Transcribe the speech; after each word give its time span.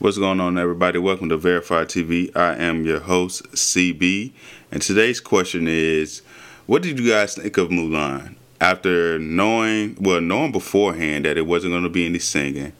What's 0.00 0.18
going 0.18 0.40
on, 0.40 0.58
everybody? 0.58 0.98
Welcome 0.98 1.28
to 1.28 1.36
Verify 1.36 1.84
TV. 1.84 2.34
I 2.36 2.56
am 2.56 2.84
your 2.84 2.98
host, 2.98 3.44
CB, 3.52 4.32
and 4.72 4.82
today's 4.82 5.20
question 5.20 5.68
is 5.68 6.20
What 6.66 6.82
did 6.82 6.98
you 6.98 7.10
guys 7.10 7.36
think 7.36 7.56
of 7.58 7.68
Mulan? 7.68 8.34
After 8.60 9.20
knowing, 9.20 9.96
well, 10.00 10.20
knowing 10.20 10.50
beforehand 10.50 11.26
that 11.26 11.38
it 11.38 11.46
wasn't 11.46 11.74
going 11.74 11.84
to 11.84 11.88
be 11.88 12.06
any 12.06 12.18
singing 12.18 12.72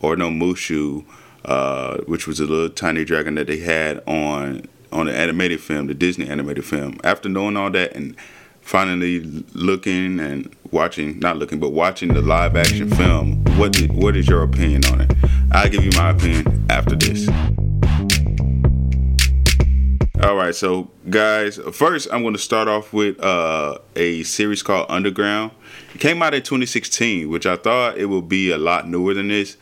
or 0.00 0.16
no 0.16 0.30
Mushu, 0.30 1.04
uh, 1.44 1.98
which 2.06 2.26
was 2.26 2.40
a 2.40 2.44
little 2.44 2.70
tiny 2.70 3.04
dragon 3.04 3.36
that 3.36 3.46
they 3.46 3.58
had 3.58 4.02
on 4.08 4.66
on 4.90 5.06
the 5.06 5.16
animated 5.16 5.60
film, 5.60 5.86
the 5.86 5.94
Disney 5.94 6.28
animated 6.28 6.64
film. 6.64 6.98
After 7.04 7.28
knowing 7.28 7.56
all 7.56 7.70
that 7.70 7.94
and 7.94 8.16
finally 8.68 9.20
looking 9.54 10.20
and 10.20 10.54
watching, 10.72 11.18
not 11.20 11.38
looking, 11.38 11.58
but 11.58 11.70
watching 11.70 12.12
the 12.12 12.20
live 12.20 12.54
action 12.54 12.90
film, 12.90 13.42
what 13.56 13.72
did, 13.72 13.90
what 13.94 14.14
is 14.14 14.28
your 14.28 14.42
opinion 14.42 14.84
on 14.92 15.00
it? 15.00 15.10
I'll 15.52 15.70
give 15.70 15.82
you 15.82 15.90
my 15.96 16.10
opinion 16.10 16.66
after 16.68 16.94
this. 16.94 17.26
All 20.22 20.36
right, 20.36 20.54
so 20.54 20.90
guys, 21.08 21.58
first 21.72 22.08
I'm 22.12 22.20
going 22.20 22.34
to 22.34 22.38
start 22.38 22.68
off 22.68 22.92
with 22.92 23.18
uh, 23.20 23.78
a 23.96 24.22
series 24.24 24.62
called 24.62 24.84
Underground. 24.90 25.52
It 25.94 26.00
came 26.02 26.22
out 26.22 26.34
in 26.34 26.42
2016, 26.42 27.30
which 27.30 27.46
I 27.46 27.56
thought 27.56 27.96
it 27.96 28.06
would 28.06 28.28
be 28.28 28.50
a 28.50 28.58
lot 28.58 28.86
newer 28.86 29.14
than 29.14 29.28
this, 29.28 29.56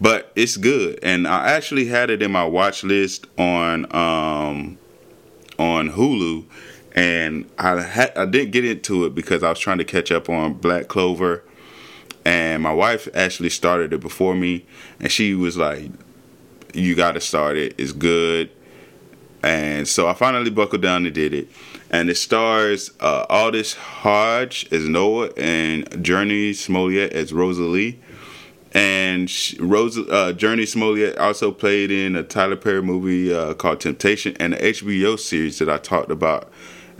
but 0.00 0.30
it's 0.36 0.56
good. 0.56 1.00
And 1.02 1.26
I 1.26 1.50
actually 1.50 1.86
had 1.86 2.10
it 2.10 2.22
in 2.22 2.30
my 2.30 2.44
watch 2.44 2.84
list 2.84 3.26
on 3.38 3.86
um, 3.92 4.78
on 5.58 5.90
Hulu, 5.90 6.44
and 6.94 7.50
I 7.58 7.80
had 7.80 8.16
I 8.16 8.26
didn't 8.26 8.50
get 8.50 8.64
into 8.64 9.04
it 9.04 9.14
because 9.14 9.42
I 9.42 9.48
was 9.48 9.58
trying 9.58 9.78
to 9.78 9.84
catch 9.84 10.12
up 10.12 10.28
on 10.28 10.54
Black 10.54 10.88
Clover. 10.88 11.44
And 12.24 12.62
my 12.62 12.72
wife 12.72 13.08
actually 13.14 13.50
started 13.50 13.92
it 13.92 14.00
before 14.00 14.34
me. 14.34 14.64
And 15.00 15.10
she 15.10 15.34
was 15.34 15.56
like 15.56 15.90
you 16.74 16.94
got 16.94 17.12
to 17.12 17.20
start 17.20 17.56
it. 17.56 17.74
It's 17.78 17.92
good. 17.92 18.50
And 19.42 19.88
so 19.88 20.06
i 20.06 20.14
finally 20.14 20.50
buckled 20.50 20.82
down 20.82 21.04
and 21.04 21.14
did 21.14 21.34
it. 21.34 21.48
And 21.90 22.08
it 22.08 22.16
stars 22.16 22.90
uh, 23.00 23.26
aldis 23.28 23.74
hodge 23.74 24.68
as 24.72 24.88
noah 24.88 25.30
and 25.36 25.84
Jurnee 25.90 26.54
smollett 26.54 27.12
as 27.12 27.32
rosalie. 27.32 28.00
And 28.74 29.28
she, 29.28 29.60
Rose, 29.60 29.98
uh, 29.98 30.32
Jurnee 30.34 30.66
Smollett 30.66 31.18
also 31.18 31.52
played 31.52 31.90
in 31.90 32.16
a 32.16 32.22
Tyler 32.22 32.56
Perry 32.56 32.80
movie 32.80 33.34
uh, 33.34 33.52
called 33.52 33.80
Temptation 33.80 34.34
and 34.40 34.54
the 34.54 34.56
HBO 34.56 35.18
series 35.18 35.58
that 35.58 35.68
I 35.68 35.76
talked 35.76 36.10
about 36.10 36.50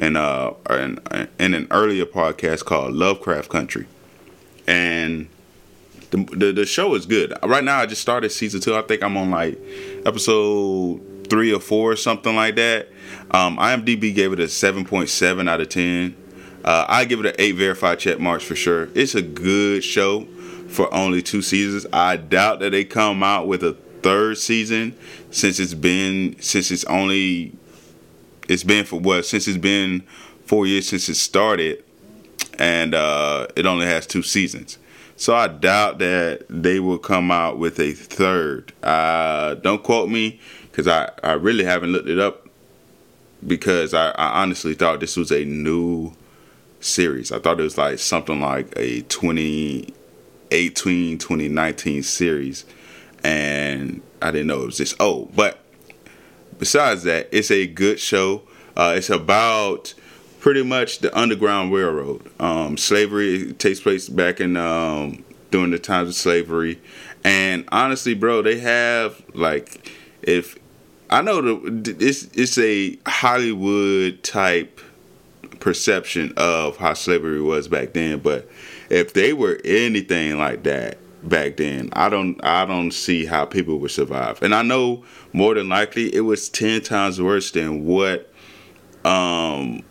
in, 0.03 0.17
uh, 0.17 0.53
in, 0.71 0.99
in 1.39 1.55
an 1.55 1.69
earlier 1.71 2.05
podcast 2.05 2.65
called 2.65 2.93
Lovecraft 2.93 3.49
Country 3.49 3.87
and 4.67 5.29
the, 6.11 6.19
the, 6.37 6.53
the 6.53 6.67
show 6.67 6.95
is 6.95 7.07
good. 7.07 7.33
Right 7.43 7.65
now, 7.65 7.81
I 7.81 7.87
just 7.87 8.03
started 8.03 8.31
season 8.31 8.61
two. 8.61 8.77
I 8.77 8.83
think 8.83 9.03
I'm 9.03 9.17
on 9.17 9.31
like 9.31 9.59
episode 10.05 11.27
three 11.29 11.53
or 11.53 11.61
four, 11.61 11.93
or 11.93 11.97
something 11.97 12.37
like 12.37 12.57
that. 12.57 12.89
Um, 13.31 13.57
IMDb 13.57 14.15
gave 14.15 14.33
it 14.33 14.41
a 14.41 14.49
seven 14.49 14.85
point 14.85 15.09
seven 15.09 15.49
out 15.49 15.61
of 15.61 15.71
ten. 15.71 16.15
Uh, 16.65 16.85
I 16.89 17.07
give 17.07 17.21
it 17.21 17.27
an 17.27 17.35
eight 17.39 17.53
verified 17.53 17.99
check 17.99 18.21
marks 18.21 18.45
for 18.45 18.55
sure. 18.55 18.91
It's 18.95 19.15
a 19.15 19.23
good 19.23 19.83
show 19.83 20.27
for 20.69 20.93
only 20.93 21.23
two 21.23 21.43
seasons. 21.43 21.87
I 21.93 22.17
doubt 22.17 22.61
that 22.61 22.71
they 22.71 22.85
come 22.85 23.23
out 23.23 23.49
with 23.49 23.65
a 23.65 23.73
third 24.03 24.37
season 24.37 24.97
since 25.31 25.59
it's 25.59 25.75
been 25.75 26.37
since 26.41 26.71
it's 26.71 26.85
only 26.85 27.57
it's 28.49 28.65
been 28.65 28.85
for 28.85 29.01
what 29.01 29.27
since 29.27 29.49
it's 29.49 29.59
been 29.59 30.03
four 30.45 30.67
years 30.67 30.89
since 30.89 31.09
it 31.09 31.15
started 31.15 31.85
and 32.59 32.95
uh, 32.95 33.47
it 33.57 33.67
only 33.67 33.87
has 33.87 34.07
two 34.07 34.23
seasons. 34.23 34.79
So 35.17 35.35
I 35.35 35.49
doubt 35.49 35.99
that 35.99 36.47
they 36.49 36.81
will 36.81 36.99
come 36.99 37.31
out 37.31 37.59
with 37.59 37.79
a 37.79 37.93
third. 37.93 38.73
Uh, 38.83 39.55
don't 39.55 39.83
quote 39.83 40.09
me 40.09 40.41
because 40.71 40.89
I, 40.89 41.11
I 41.23 41.33
really 41.33 41.65
haven't 41.65 41.93
looked 41.93 42.09
it 42.09 42.19
up 42.19 42.49
because 43.47 43.95
I, 43.95 44.11
I 44.11 44.43
honestly 44.43 44.75
thought 44.75 45.01
this 45.01 45.17
was 45.17 45.31
a 45.31 45.45
new 45.45 46.13
series. 46.81 47.31
I 47.31 47.39
thought 47.39 47.61
it 47.61 47.63
was 47.63 47.79
like 47.79 47.99
something 47.99 48.41
like 48.41 48.73
a 48.77 49.03
2018, 49.03 51.19
2019 51.19 52.03
series. 52.03 52.65
And 53.23 54.03
I 54.21 54.33
didn't 54.33 54.49
know 54.49 54.63
it 54.63 54.67
was 54.67 54.79
this 54.79 54.97
old. 54.99 55.37
But 55.37 55.62
besides 56.63 57.03
that, 57.03 57.29
it's 57.33 57.51
a 57.51 57.67
good 57.67 57.99
show. 57.99 58.41
Uh, 58.77 58.95
it's 58.97 59.11
about 59.11 59.95
pretty 60.39 60.63
much 60.63 61.01
the 61.01 61.13
Underground 61.19 61.73
Railroad. 61.73 62.31
Um, 62.39 62.77
slavery 62.77 63.53
takes 63.55 63.81
place 63.81 64.09
back 64.09 64.41
in 64.41 64.57
um, 64.57 65.25
during 65.51 65.73
the 65.73 65.81
times 65.81 66.11
of 66.11 66.15
slavery, 66.15 66.81
and 67.25 67.69
honestly, 67.73 68.15
bro, 68.15 68.43
they 68.43 68.61
have 68.61 69.21
like 69.35 69.91
if 70.23 70.57
I 71.11 71.21
know 71.21 71.41
the 71.41 71.97
it's 71.99 72.29
it's 72.33 72.57
a 72.59 72.97
Hollywood 73.07 74.23
type 74.23 74.81
perception 75.59 76.33
of 76.37 76.77
how 76.77 76.95
slavery 76.95 77.43
was 77.43 77.67
back 77.67 77.93
then, 77.93 78.21
but 78.21 78.49
if 78.89 79.15
they 79.15 79.33
were 79.33 79.61
anything 79.65 80.39
like 80.39 80.63
that 80.63 80.99
back 81.23 81.57
then, 81.57 81.91
I 81.93 82.09
don't 82.09 82.43
I 82.45 82.65
don't 82.65 82.91
see 82.91 83.25
how 83.25 83.45
people 83.45 83.79
would 83.79 83.91
survive. 83.91 84.43
And 84.43 84.55
I 84.55 84.63
know 84.63 85.05
more 85.33 85.55
than 85.55 85.69
likely 85.69 86.15
it 86.15 86.21
was 86.21 86.49
ten 86.49 86.81
times 86.83 87.21
worse 87.21 87.51
than 87.51 87.85
what 87.85 88.31
um 89.05 89.83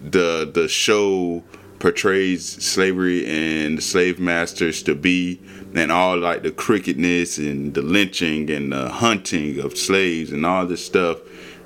the 0.00 0.50
the 0.52 0.68
show 0.68 1.42
portrays 1.78 2.46
slavery 2.64 3.26
and 3.26 3.82
slave 3.82 4.18
masters 4.18 4.82
to 4.82 4.94
be 4.94 5.40
and 5.74 5.90
all 5.90 6.16
like 6.16 6.42
the 6.42 6.50
crookedness 6.50 7.36
and 7.36 7.74
the 7.74 7.82
lynching 7.82 8.48
and 8.50 8.72
the 8.72 8.88
hunting 8.88 9.58
of 9.58 9.76
slaves 9.76 10.32
and 10.32 10.46
all 10.46 10.66
this 10.66 10.84
stuff 10.84 11.18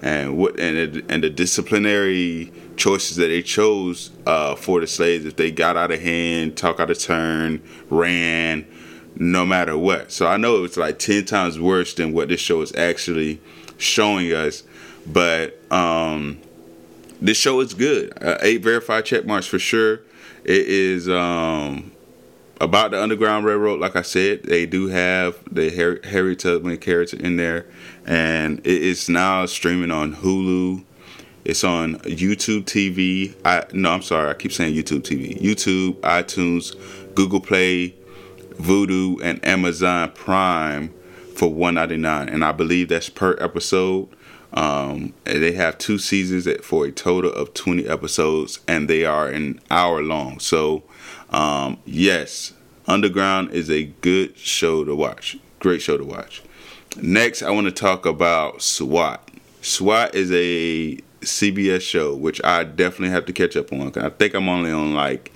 and 0.02 0.36
what 0.36 0.58
and 0.58 0.76
it, 0.76 1.04
and 1.10 1.24
the 1.24 1.30
disciplinary 1.30 2.52
choices 2.76 3.16
that 3.16 3.28
they 3.28 3.42
chose 3.42 4.10
uh, 4.26 4.54
for 4.54 4.80
the 4.80 4.86
slaves 4.86 5.24
if 5.24 5.36
they 5.36 5.50
got 5.50 5.76
out 5.76 5.90
of 5.90 6.00
hand, 6.00 6.56
talk 6.56 6.80
out 6.80 6.90
of 6.90 6.98
turn, 6.98 7.62
ran, 7.90 8.66
no 9.16 9.44
matter 9.44 9.76
what. 9.76 10.12
So 10.12 10.26
I 10.26 10.36
know 10.36 10.64
it's 10.64 10.76
like 10.76 10.98
ten 10.98 11.24
times 11.24 11.58
worse 11.58 11.94
than 11.94 12.12
what 12.12 12.28
this 12.28 12.40
show 12.40 12.60
is 12.62 12.74
actually 12.76 13.40
showing 13.76 14.32
us, 14.32 14.62
but 15.06 15.60
um, 15.72 16.38
this 17.20 17.36
show 17.36 17.60
is 17.60 17.74
good. 17.74 18.12
Uh, 18.22 18.38
eight 18.40 18.62
verified 18.62 19.04
check 19.04 19.26
marks 19.26 19.46
for 19.46 19.58
sure. 19.58 20.02
It 20.44 20.66
is 20.66 21.08
um, 21.08 21.92
about 22.60 22.90
the 22.90 23.02
Underground 23.02 23.44
Railroad. 23.44 23.80
Like 23.80 23.96
I 23.96 24.02
said, 24.02 24.44
they 24.44 24.66
do 24.66 24.88
have 24.88 25.38
the 25.50 25.70
Harry, 25.70 26.00
Harry 26.04 26.36
Tubman 26.36 26.78
character 26.78 27.16
in 27.16 27.36
there, 27.36 27.66
and 28.06 28.58
it 28.60 28.82
is 28.82 29.08
now 29.08 29.46
streaming 29.46 29.90
on 29.90 30.16
Hulu. 30.16 30.84
It's 31.44 31.64
on 31.64 31.96
YouTube 32.00 32.64
TV. 32.64 33.34
I 33.44 33.64
no, 33.72 33.90
I'm 33.92 34.02
sorry, 34.02 34.30
I 34.30 34.34
keep 34.34 34.52
saying 34.52 34.74
YouTube 34.74 35.02
TV. 35.02 35.40
YouTube, 35.40 35.94
iTunes, 36.00 36.74
Google 37.14 37.40
Play, 37.40 37.94
Vudu, 38.54 39.20
and 39.22 39.44
Amazon 39.44 40.10
Prime 40.12 40.92
for 41.34 41.48
1.99, 41.48 42.32
and 42.32 42.44
I 42.44 42.52
believe 42.52 42.88
that's 42.88 43.08
per 43.08 43.36
episode. 43.40 44.08
Um, 44.52 45.12
they 45.24 45.52
have 45.52 45.78
two 45.78 45.98
seasons 45.98 46.48
for 46.64 46.86
a 46.86 46.90
total 46.90 47.32
of 47.32 47.54
20 47.54 47.86
episodes, 47.86 48.60
and 48.66 48.88
they 48.88 49.04
are 49.04 49.28
an 49.28 49.60
hour 49.70 50.02
long. 50.02 50.40
So, 50.40 50.82
um, 51.30 51.78
yes, 51.84 52.52
Underground 52.86 53.52
is 53.52 53.70
a 53.70 53.84
good 53.84 54.36
show 54.38 54.84
to 54.84 54.94
watch. 54.94 55.38
Great 55.58 55.82
show 55.82 55.96
to 55.96 56.04
watch. 56.04 56.42
Next, 57.00 57.42
I 57.42 57.50
want 57.50 57.66
to 57.66 57.72
talk 57.72 58.06
about 58.06 58.62
SWAT. 58.62 59.30
SWAT 59.60 60.14
is 60.14 60.30
a 60.32 60.96
CBS 61.20 61.82
show, 61.82 62.14
which 62.14 62.42
I 62.44 62.64
definitely 62.64 63.10
have 63.10 63.26
to 63.26 63.32
catch 63.32 63.56
up 63.56 63.72
on. 63.72 63.92
I 63.96 64.08
think 64.08 64.34
I'm 64.34 64.48
only 64.48 64.70
on 64.70 64.94
like 64.94 65.32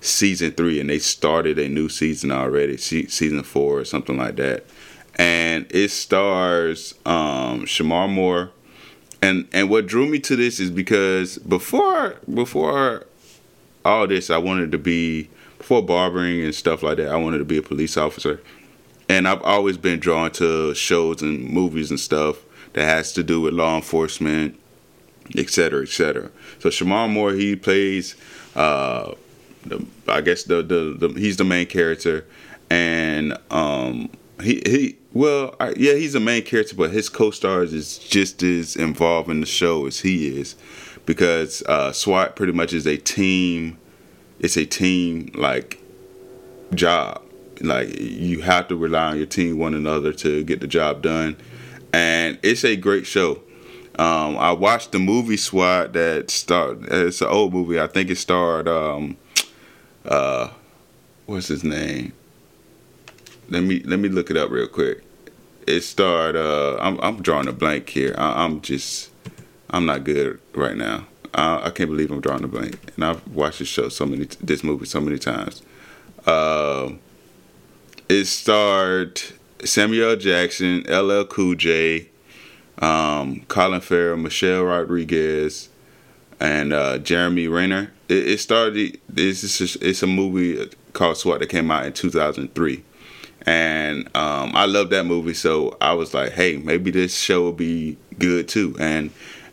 season 0.00 0.52
three, 0.52 0.78
and 0.78 0.88
they 0.88 0.98
started 0.98 1.58
a 1.58 1.68
new 1.68 1.88
season 1.88 2.30
already, 2.30 2.76
season 2.76 3.42
four 3.42 3.80
or 3.80 3.84
something 3.84 4.16
like 4.16 4.36
that 4.36 4.64
and 5.16 5.66
it 5.70 5.90
stars 5.90 6.94
um, 7.04 7.64
Shemar 7.64 8.08
Moore. 8.08 8.50
And 9.22 9.48
and 9.52 9.70
what 9.70 9.86
drew 9.86 10.06
me 10.06 10.20
to 10.20 10.36
this 10.36 10.60
is 10.60 10.70
because 10.70 11.38
before 11.38 12.16
before 12.32 13.06
all 13.86 14.06
this, 14.06 14.30
I 14.30 14.38
wanted 14.38 14.72
to 14.72 14.78
be 14.78 15.28
before 15.58 15.82
barbering 15.82 16.42
and 16.42 16.54
stuff 16.54 16.82
like 16.82 16.98
that. 16.98 17.08
I 17.08 17.16
wanted 17.16 17.38
to 17.38 17.44
be 17.44 17.56
a 17.56 17.62
police 17.62 17.96
officer, 17.96 18.40
and 19.08 19.26
I've 19.26 19.42
always 19.42 19.78
been 19.78 20.00
drawn 20.00 20.30
to 20.32 20.74
shows 20.74 21.22
and 21.22 21.48
movies 21.48 21.90
and 21.90 22.00
stuff 22.00 22.36
that 22.72 22.84
has 22.84 23.12
to 23.14 23.22
do 23.22 23.40
with 23.40 23.54
law 23.54 23.76
enforcement, 23.76 24.58
et 25.36 25.48
cetera, 25.48 25.82
et 25.82 25.88
cetera. 25.88 26.30
So 26.58 26.68
Shemar 26.68 27.08
Moore, 27.10 27.32
he 27.32 27.56
plays, 27.56 28.16
uh, 28.54 29.12
the, 29.64 29.84
I 30.08 30.20
guess 30.20 30.44
the, 30.44 30.62
the 30.62 30.96
the 30.98 31.08
he's 31.18 31.36
the 31.36 31.44
main 31.44 31.66
character, 31.66 32.26
and 32.70 33.38
um, 33.50 34.10
he 34.42 34.62
he 34.66 34.96
well 35.12 35.54
I, 35.58 35.70
yeah 35.76 35.94
he's 35.94 36.14
a 36.14 36.20
main 36.20 36.42
character 36.42 36.76
but 36.76 36.90
his 36.90 37.08
co-stars 37.08 37.72
is 37.72 37.98
just 37.98 38.42
as 38.42 38.76
involved 38.76 39.30
in 39.30 39.40
the 39.40 39.46
show 39.46 39.86
as 39.86 40.00
he 40.00 40.38
is 40.38 40.56
because 41.06 41.62
uh, 41.62 41.92
SWAT 41.92 42.36
pretty 42.36 42.52
much 42.52 42.72
is 42.72 42.86
a 42.86 42.96
team 42.96 43.78
it's 44.38 44.56
a 44.56 44.66
team 44.66 45.30
like 45.34 45.80
job 46.74 47.22
Like 47.60 47.98
you 47.98 48.42
have 48.42 48.68
to 48.68 48.76
rely 48.76 49.12
on 49.12 49.16
your 49.16 49.26
team, 49.26 49.58
one 49.58 49.74
another, 49.74 50.12
to 50.12 50.44
get 50.44 50.60
the 50.60 50.66
job 50.66 51.02
done. 51.02 51.36
And 51.92 52.38
it's 52.42 52.64
a 52.64 52.76
great 52.76 53.06
show. 53.06 53.42
Um, 53.98 54.36
I 54.36 54.52
watched 54.52 54.92
the 54.92 54.98
movie 54.98 55.38
SWAT 55.38 55.94
that 55.94 56.30
starred. 56.30 56.84
It's 56.90 57.22
an 57.22 57.28
old 57.28 57.54
movie. 57.54 57.80
I 57.80 57.86
think 57.86 58.10
it 58.10 58.16
starred. 58.16 58.68
Um, 58.68 59.16
uh, 60.04 60.50
what's 61.24 61.48
his 61.48 61.64
name? 61.64 62.12
Let 63.48 63.62
me 63.62 63.80
let 63.84 63.98
me 63.98 64.10
look 64.10 64.30
it 64.30 64.36
up 64.36 64.50
real 64.50 64.68
quick. 64.68 65.02
It 65.66 65.80
starred. 65.80 66.36
Uh, 66.36 66.76
I'm 66.78 67.00
I'm 67.00 67.22
drawing 67.22 67.48
a 67.48 67.52
blank 67.52 67.88
here. 67.88 68.14
I, 68.18 68.44
am 68.44 68.60
just 68.60 69.10
I'm 69.70 69.86
not 69.86 70.04
good 70.04 70.40
right 70.54 70.76
now. 70.76 71.06
I, 71.34 71.66
I, 71.66 71.70
can't 71.70 71.90
believe 71.90 72.10
I'm 72.10 72.20
drawing 72.20 72.44
a 72.44 72.48
blank. 72.48 72.78
And 72.94 73.04
I've 73.04 73.26
watched 73.28 73.58
this 73.58 73.68
show 73.68 73.88
so 73.88 74.06
many 74.06 74.26
this 74.40 74.64
movie 74.64 74.86
so 74.86 75.00
many 75.00 75.18
times. 75.18 75.62
Uh, 76.26 76.92
it 78.08 78.24
starred 78.26 79.20
Samuel 79.64 80.16
Jackson, 80.16 80.84
LL 80.88 81.24
Cool 81.24 81.54
J, 81.54 82.08
um, 82.78 83.44
Colin 83.48 83.80
Farrell, 83.80 84.16
Michelle 84.16 84.64
Rodriguez, 84.64 85.68
and 86.40 86.72
uh, 86.72 86.98
Jeremy 86.98 87.48
Renner. 87.48 87.92
It, 88.08 88.28
it 88.28 88.40
started. 88.40 89.00
It's 89.16 89.60
it's 89.60 90.02
a 90.02 90.06
movie 90.06 90.70
called 90.92 91.16
SWAT 91.16 91.40
that 91.40 91.48
came 91.48 91.70
out 91.70 91.86
in 91.86 91.92
2003, 91.92 92.82
and 93.42 94.06
um, 94.16 94.52
I 94.54 94.66
love 94.66 94.90
that 94.90 95.04
movie. 95.04 95.34
So 95.34 95.76
I 95.80 95.94
was 95.94 96.14
like, 96.14 96.32
hey, 96.32 96.58
maybe 96.58 96.90
this 96.90 97.16
show 97.16 97.42
will 97.42 97.52
be 97.52 97.96
good 98.18 98.48
too, 98.48 98.76
and 98.78 99.10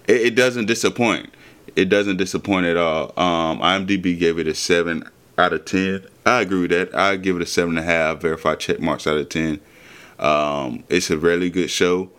it, 0.07 0.21
it 0.21 0.35
doesn't 0.35 0.65
disappoint. 0.65 1.33
It 1.75 1.89
doesn't 1.89 2.17
disappoint 2.17 2.65
at 2.65 2.77
all. 2.77 3.13
Um, 3.17 3.59
IMDb 3.59 4.17
gave 4.17 4.37
it 4.37 4.47
a 4.47 4.55
seven 4.55 5.09
out 5.37 5.53
of 5.53 5.65
ten. 5.65 6.05
I 6.25 6.41
agree 6.41 6.61
with 6.61 6.71
that. 6.71 6.95
I 6.95 7.15
give 7.15 7.35
it 7.35 7.41
a 7.41 7.45
seven 7.45 7.77
and 7.77 7.87
a 7.87 7.91
half 7.91 8.21
verified 8.21 8.59
check 8.59 8.79
marks 8.79 9.07
out 9.07 9.17
of 9.17 9.29
ten. 9.29 9.59
Um, 10.19 10.83
it's 10.89 11.09
a 11.09 11.17
really 11.17 11.49
good 11.49 11.69
show. 11.69 12.11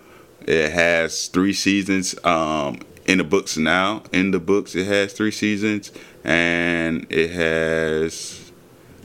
It 0.46 0.72
has 0.72 1.28
three 1.28 1.52
seasons. 1.52 2.14
Um, 2.24 2.80
in 3.06 3.18
the 3.18 3.24
books 3.24 3.56
now, 3.56 4.02
in 4.12 4.30
the 4.30 4.40
books, 4.40 4.74
it 4.74 4.86
has 4.86 5.12
three 5.12 5.30
seasons, 5.30 5.92
and 6.22 7.06
it 7.10 7.30
has, 7.30 8.50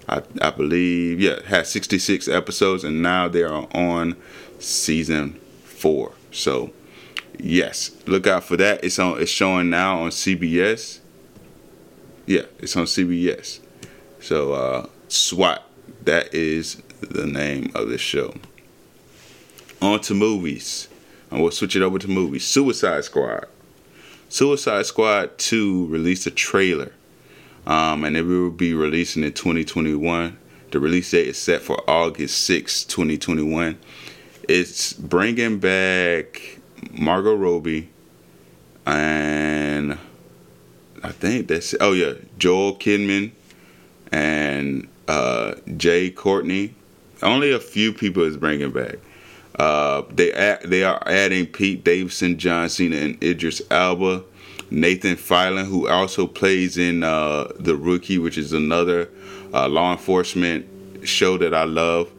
I, 0.07 0.21
I 0.41 0.51
believe, 0.51 1.19
yeah, 1.19 1.31
it 1.31 1.45
has 1.45 1.69
66 1.69 2.27
episodes, 2.27 2.83
and 2.83 3.01
now 3.01 3.27
they 3.27 3.43
are 3.43 3.67
on 3.73 4.15
season 4.59 5.33
four. 5.63 6.13
So, 6.31 6.71
yes, 7.39 7.91
look 8.05 8.27
out 8.27 8.43
for 8.43 8.57
that. 8.57 8.83
It's 8.83 8.99
on. 8.99 9.21
It's 9.21 9.31
showing 9.31 9.69
now 9.69 10.01
on 10.01 10.09
CBS. 10.11 10.99
Yeah, 12.25 12.43
it's 12.59 12.75
on 12.77 12.85
CBS. 12.85 13.59
So, 14.19 14.53
uh, 14.53 14.87
SWAT. 15.07 15.63
That 16.03 16.33
is 16.33 16.81
the 17.01 17.25
name 17.25 17.71
of 17.75 17.89
the 17.89 17.97
show. 17.97 18.33
On 19.81 19.99
to 20.01 20.13
movies. 20.13 20.87
And 21.31 21.41
we'll 21.41 21.51
switch 21.51 21.75
it 21.75 21.81
over 21.81 21.99
to 21.99 22.07
movies. 22.07 22.45
Suicide 22.45 23.03
Squad. 23.03 23.47
Suicide 24.29 24.85
Squad 24.85 25.37
2 25.37 25.87
released 25.87 26.25
a 26.27 26.31
trailer. 26.31 26.93
Um, 27.65 28.03
and 28.03 28.15
it 28.15 28.23
will 28.23 28.49
be 28.49 28.73
releasing 28.73 29.23
in 29.23 29.33
2021. 29.33 30.37
The 30.71 30.79
release 30.79 31.11
date 31.11 31.27
is 31.27 31.37
set 31.37 31.61
for 31.61 31.87
August 31.89 32.43
6, 32.43 32.83
2021. 32.85 33.77
It's 34.47 34.93
bringing 34.93 35.59
back 35.59 36.58
Margot 36.91 37.35
Robbie 37.35 37.89
and 38.85 39.97
I 41.03 41.11
think 41.11 41.47
that's 41.47 41.75
oh 41.79 41.93
yeah, 41.93 42.13
Joel 42.37 42.75
Kinnaman 42.75 43.31
and 44.11 44.87
uh, 45.07 45.55
Jai 45.77 46.09
Courtney. 46.09 46.75
Only 47.21 47.51
a 47.51 47.59
few 47.59 47.93
people 47.93 48.23
is 48.23 48.37
bringing 48.37 48.71
back. 48.71 48.95
Uh, 49.57 50.03
they 50.09 50.31
add, 50.33 50.61
they 50.63 50.83
are 50.83 51.01
adding 51.05 51.45
Pete 51.45 51.83
Davidson, 51.83 52.37
John 52.37 52.69
Cena, 52.69 52.95
and 52.95 53.23
Idris 53.23 53.61
Elba. 53.69 54.23
Nathan 54.71 55.15
Fillion, 55.15 55.65
who 55.65 55.87
also 55.87 56.27
plays 56.27 56.77
in 56.77 57.01
uh, 57.03 57.47
The 57.59 57.75
Rookie, 57.75 58.19
which 58.19 58.37
is 58.37 58.53
another 58.53 59.09
uh, 59.51 59.67
law 59.67 59.91
enforcement 59.91 60.67
show 61.07 61.39
that 61.39 61.55
I 61.55 61.63
love. 61.63 62.11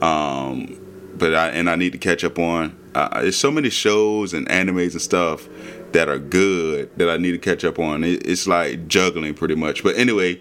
Um, 0.00 0.78
but 1.16 1.34
I 1.34 1.48
and 1.48 1.68
I 1.68 1.74
need 1.74 1.92
to 1.92 1.98
catch 1.98 2.22
up 2.22 2.38
on. 2.38 2.78
Uh, 2.98 3.22
there's 3.22 3.36
so 3.36 3.52
many 3.52 3.70
shows 3.70 4.34
and 4.34 4.48
animes 4.48 4.90
and 4.90 5.00
stuff 5.00 5.48
that 5.92 6.08
are 6.08 6.18
good 6.18 6.90
that 6.98 7.08
I 7.08 7.16
need 7.16 7.30
to 7.30 7.38
catch 7.38 7.64
up 7.64 7.78
on. 7.78 8.02
It, 8.02 8.26
it's 8.26 8.48
like 8.48 8.88
juggling 8.88 9.34
pretty 9.34 9.54
much. 9.54 9.84
But 9.84 9.96
anyway, 9.96 10.40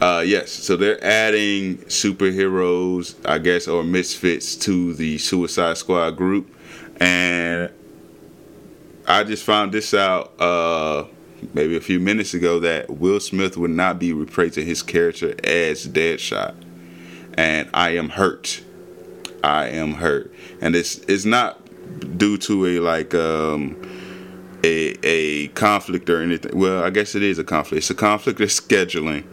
uh, 0.00 0.24
yes, 0.26 0.50
so 0.50 0.76
they're 0.76 1.02
adding 1.04 1.78
superheroes, 1.84 3.14
I 3.24 3.38
guess, 3.38 3.68
or 3.68 3.84
misfits 3.84 4.56
to 4.56 4.94
the 4.94 5.16
Suicide 5.18 5.78
Squad 5.78 6.16
group, 6.16 6.52
and 6.96 7.70
I 9.06 9.22
just 9.22 9.44
found 9.44 9.70
this 9.70 9.94
out 9.94 10.32
uh, 10.40 11.04
maybe 11.54 11.76
a 11.76 11.80
few 11.80 12.00
minutes 12.00 12.34
ago 12.34 12.58
that 12.58 12.90
Will 12.90 13.20
Smith 13.20 13.56
would 13.56 13.70
not 13.70 14.00
be 14.00 14.12
reprising 14.12 14.64
his 14.64 14.82
character 14.82 15.36
as 15.44 15.86
Deadshot, 15.86 16.56
and 17.34 17.70
I 17.72 17.90
am 17.90 18.08
hurt. 18.08 18.60
I 19.44 19.68
am 19.68 19.94
hurt, 19.94 20.32
and 20.60 20.74
it's 20.74 20.98
it's 20.98 21.24
not 21.24 21.61
due 22.16 22.38
to 22.38 22.66
a 22.66 22.80
like 22.80 23.14
um, 23.14 23.80
a 24.64 24.94
a 25.02 25.48
conflict 25.48 26.08
or 26.10 26.22
anything. 26.22 26.58
Well, 26.58 26.82
I 26.82 26.90
guess 26.90 27.14
it 27.14 27.22
is 27.22 27.38
a 27.38 27.44
conflict. 27.44 27.78
It's 27.78 27.90
a 27.90 27.94
conflict 27.94 28.40
of 28.40 28.48
scheduling 28.48 29.24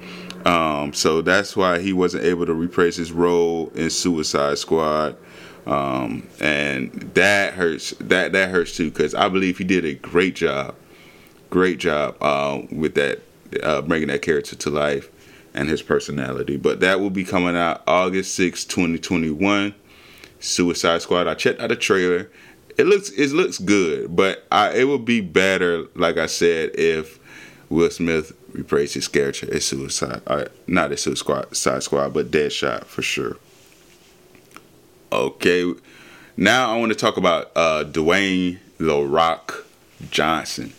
um, 0.45 0.93
so 0.93 1.21
that's 1.21 1.55
why 1.55 1.79
he 1.79 1.93
wasn't 1.93 2.23
able 2.23 2.45
to 2.45 2.53
reprise 2.53 2.95
his 2.95 3.11
role 3.11 3.71
in 3.75 3.89
Suicide 3.89 4.57
Squad. 4.57 5.17
Um, 5.65 6.27
and 6.39 6.91
that 7.13 7.53
hurts. 7.53 7.91
That 7.99 8.31
that 8.31 8.49
hurts 8.49 8.75
too 8.75 8.89
because 8.89 9.13
I 9.13 9.29
believe 9.29 9.57
he 9.57 9.63
did 9.63 9.85
a 9.85 9.93
great 9.93 10.35
job, 10.35 10.75
great 11.49 11.79
job 11.79 12.15
uh, 12.21 12.61
with 12.71 12.95
that, 12.95 13.19
uh, 13.61 13.81
bringing 13.81 14.07
that 14.07 14.21
character 14.21 14.55
to 14.55 14.69
life 14.69 15.09
and 15.53 15.67
his 15.69 15.81
personality. 15.81 16.57
But 16.57 16.79
that 16.79 16.99
will 16.99 17.09
be 17.09 17.23
coming 17.23 17.57
out 17.57 17.83
August 17.85 18.33
6, 18.35 18.65
2021. 18.65 19.75
Suicide 20.39 21.01
Squad. 21.01 21.27
I 21.27 21.33
checked 21.33 21.59
out 21.59 21.67
the 21.67 21.75
trailer. 21.75 22.31
It 22.79 22.87
looks 22.87 23.09
it 23.09 23.31
looks 23.31 23.57
good, 23.57 24.15
but 24.15 24.47
I, 24.49 24.71
it 24.71 24.87
would 24.87 25.03
be 25.03 25.19
better, 25.19 25.87
like 25.95 26.15
I 26.17 26.27
said, 26.27 26.71
if 26.75 27.19
Will 27.69 27.89
Smith 27.89 28.31
replaced 28.53 28.93
his 28.93 29.09
character 29.09 29.53
as 29.53 29.65
Suicide, 29.65 30.21
uh, 30.25 30.45
not 30.65 30.93
as 30.93 31.01
Suicide 31.01 31.83
Squad, 31.83 32.13
but 32.13 32.31
Deadshot 32.31 32.85
for 32.85 33.01
sure. 33.01 33.35
Okay, 35.11 35.73
now 36.37 36.73
I 36.73 36.79
want 36.79 36.93
to 36.93 36.97
talk 36.97 37.17
about 37.17 37.51
uh, 37.53 37.83
Dwayne 37.83 38.59
The 38.77 39.03
Rock 39.03 39.65
Johnson. 40.09 40.71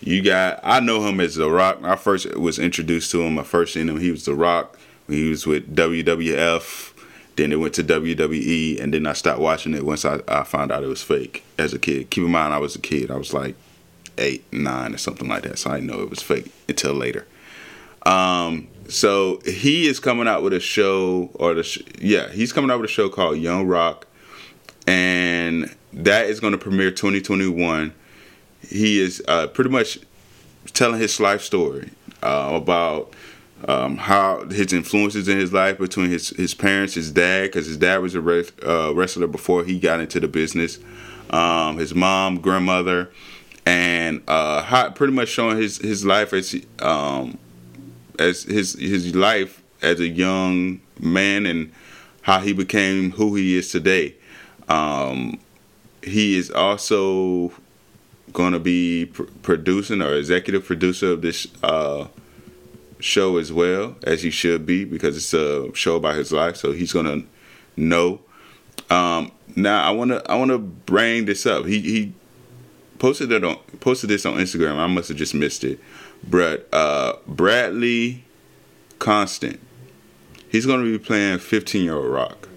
You 0.00 0.22
got, 0.22 0.58
I 0.62 0.80
know 0.80 1.06
him 1.06 1.20
as 1.20 1.34
The 1.34 1.50
Rock. 1.50 1.80
I 1.82 1.96
first 1.96 2.34
was 2.34 2.58
introduced 2.58 3.10
to 3.10 3.20
him. 3.20 3.38
I 3.38 3.42
first 3.42 3.74
seen 3.74 3.90
him. 3.90 4.00
He 4.00 4.10
was 4.10 4.24
The 4.24 4.34
Rock. 4.34 4.78
He 5.06 5.28
was 5.28 5.46
with 5.46 5.76
WWF. 5.76 6.91
Then 7.36 7.50
it 7.50 7.56
went 7.56 7.74
to 7.74 7.84
WWE, 7.84 8.80
and 8.80 8.92
then 8.92 9.06
I 9.06 9.14
stopped 9.14 9.40
watching 9.40 9.74
it 9.74 9.86
once 9.86 10.04
I, 10.04 10.20
I 10.28 10.44
found 10.44 10.70
out 10.70 10.84
it 10.84 10.88
was 10.88 11.02
fake 11.02 11.44
as 11.58 11.72
a 11.72 11.78
kid. 11.78 12.10
Keep 12.10 12.24
in 12.24 12.30
mind, 12.30 12.52
I 12.52 12.58
was 12.58 12.76
a 12.76 12.78
kid. 12.78 13.10
I 13.10 13.16
was 13.16 13.32
like 13.32 13.54
eight, 14.18 14.44
nine, 14.52 14.94
or 14.94 14.98
something 14.98 15.28
like 15.28 15.44
that. 15.44 15.58
So 15.58 15.70
I 15.70 15.80
know 15.80 16.02
it 16.02 16.10
was 16.10 16.20
fake 16.20 16.52
until 16.68 16.92
later. 16.92 17.26
Um, 18.04 18.68
so 18.88 19.40
he 19.46 19.86
is 19.86 20.00
coming 20.00 20.28
out 20.28 20.42
with 20.42 20.52
a 20.52 20.60
show, 20.60 21.30
or 21.34 21.54
the 21.54 21.62
sh- 21.62 21.82
yeah, 21.98 22.28
he's 22.30 22.52
coming 22.52 22.70
out 22.70 22.80
with 22.80 22.90
a 22.90 22.92
show 22.92 23.08
called 23.08 23.38
Young 23.38 23.66
Rock, 23.66 24.06
and 24.86 25.74
that 25.92 26.26
is 26.26 26.40
going 26.40 26.52
to 26.52 26.58
premiere 26.58 26.90
2021. 26.90 27.94
He 28.68 29.00
is 29.00 29.22
uh, 29.28 29.46
pretty 29.48 29.70
much 29.70 29.98
telling 30.72 31.00
his 31.00 31.18
life 31.20 31.42
story 31.42 31.90
uh, 32.22 32.50
about 32.54 33.12
um, 33.68 33.96
how 33.96 34.44
his 34.48 34.72
influences 34.72 35.28
in 35.28 35.38
his 35.38 35.52
life 35.52 35.78
between 35.78 36.10
his 36.10 36.30
his 36.30 36.54
parents, 36.54 36.94
his 36.94 37.10
dad, 37.10 37.44
because 37.44 37.66
his 37.66 37.76
dad 37.76 37.98
was 37.98 38.14
a 38.14 38.18
uh, 38.18 38.92
wrestler 38.92 39.26
before 39.26 39.64
he 39.64 39.78
got 39.78 40.00
into 40.00 40.20
the 40.20 40.28
business. 40.28 40.78
Um, 41.30 41.78
his 41.78 41.94
mom, 41.94 42.40
grandmother, 42.40 43.10
and 43.64 44.22
uh, 44.28 44.62
how, 44.62 44.90
pretty 44.90 45.12
much 45.12 45.28
showing 45.28 45.56
his 45.56 45.78
his 45.78 46.04
life 46.04 46.32
as 46.32 46.54
um, 46.80 47.38
as 48.18 48.42
his 48.42 48.74
his 48.74 49.14
life 49.14 49.62
as 49.80 50.00
a 50.00 50.08
young 50.08 50.80
man 50.98 51.46
and 51.46 51.72
how 52.22 52.40
he 52.40 52.52
became 52.52 53.12
who 53.12 53.34
he 53.34 53.56
is 53.56 53.70
today. 53.70 54.14
Um, 54.68 55.38
he 56.02 56.36
is 56.36 56.50
also 56.50 57.52
going 58.32 58.52
to 58.52 58.58
be 58.58 59.06
pr- 59.06 59.24
producing 59.42 60.00
or 60.02 60.14
executive 60.14 60.64
producer 60.64 61.12
of 61.12 61.22
this 61.22 61.46
uh, 61.62 62.06
show 63.02 63.36
as 63.36 63.52
well 63.52 63.96
as 64.04 64.22
he 64.22 64.30
should 64.30 64.64
be 64.64 64.84
because 64.84 65.16
it's 65.16 65.34
a 65.34 65.74
show 65.74 65.96
about 65.96 66.14
his 66.14 66.32
life. 66.32 66.56
So 66.56 66.72
he's 66.72 66.92
to 66.92 67.26
know. 67.76 68.20
Um, 68.88 69.32
now 69.56 69.82
I 69.82 69.90
want 69.90 70.10
to 70.12 70.30
I 70.30 70.36
want 70.36 70.50
to 70.50 70.58
bring 70.58 71.26
this 71.26 71.44
up. 71.44 71.66
He 71.66 71.80
he 71.80 72.12
posted 72.98 73.32
it 73.32 73.44
on 73.44 73.56
posted 73.80 74.10
this 74.10 74.24
on 74.24 74.34
Instagram. 74.34 74.76
I 74.76 74.86
must 74.86 75.08
have 75.08 75.18
just 75.18 75.34
missed 75.34 75.64
it. 75.64 75.80
But 76.28 76.68
uh, 76.72 77.14
Bradley 77.26 78.24
Constant, 78.98 79.58
he's 80.48 80.64
to 80.66 80.98
be 80.98 81.04
playing 81.04 81.38
15 81.38 81.82
year 81.82 81.94
old 81.94 82.06
Rock. 82.06 82.48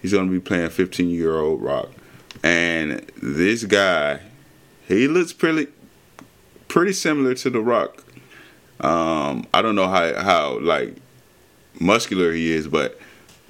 He's 0.00 0.12
gonna 0.12 0.30
be 0.30 0.40
playing 0.40 0.70
15 0.70 1.10
year 1.10 1.36
old 1.36 1.62
Rock, 1.62 1.90
and 2.42 3.10
this 3.22 3.64
guy, 3.64 4.20
he 4.88 5.08
looks 5.08 5.32
pretty 5.32 5.68
pretty 6.68 6.92
similar 6.92 7.34
to 7.34 7.50
the 7.50 7.60
Rock. 7.60 8.03
Um, 8.84 9.46
I 9.54 9.62
don't 9.62 9.74
know 9.74 9.88
how 9.88 10.14
how 10.22 10.58
like 10.60 10.96
muscular 11.80 12.32
he 12.32 12.52
is, 12.52 12.68
but 12.68 13.00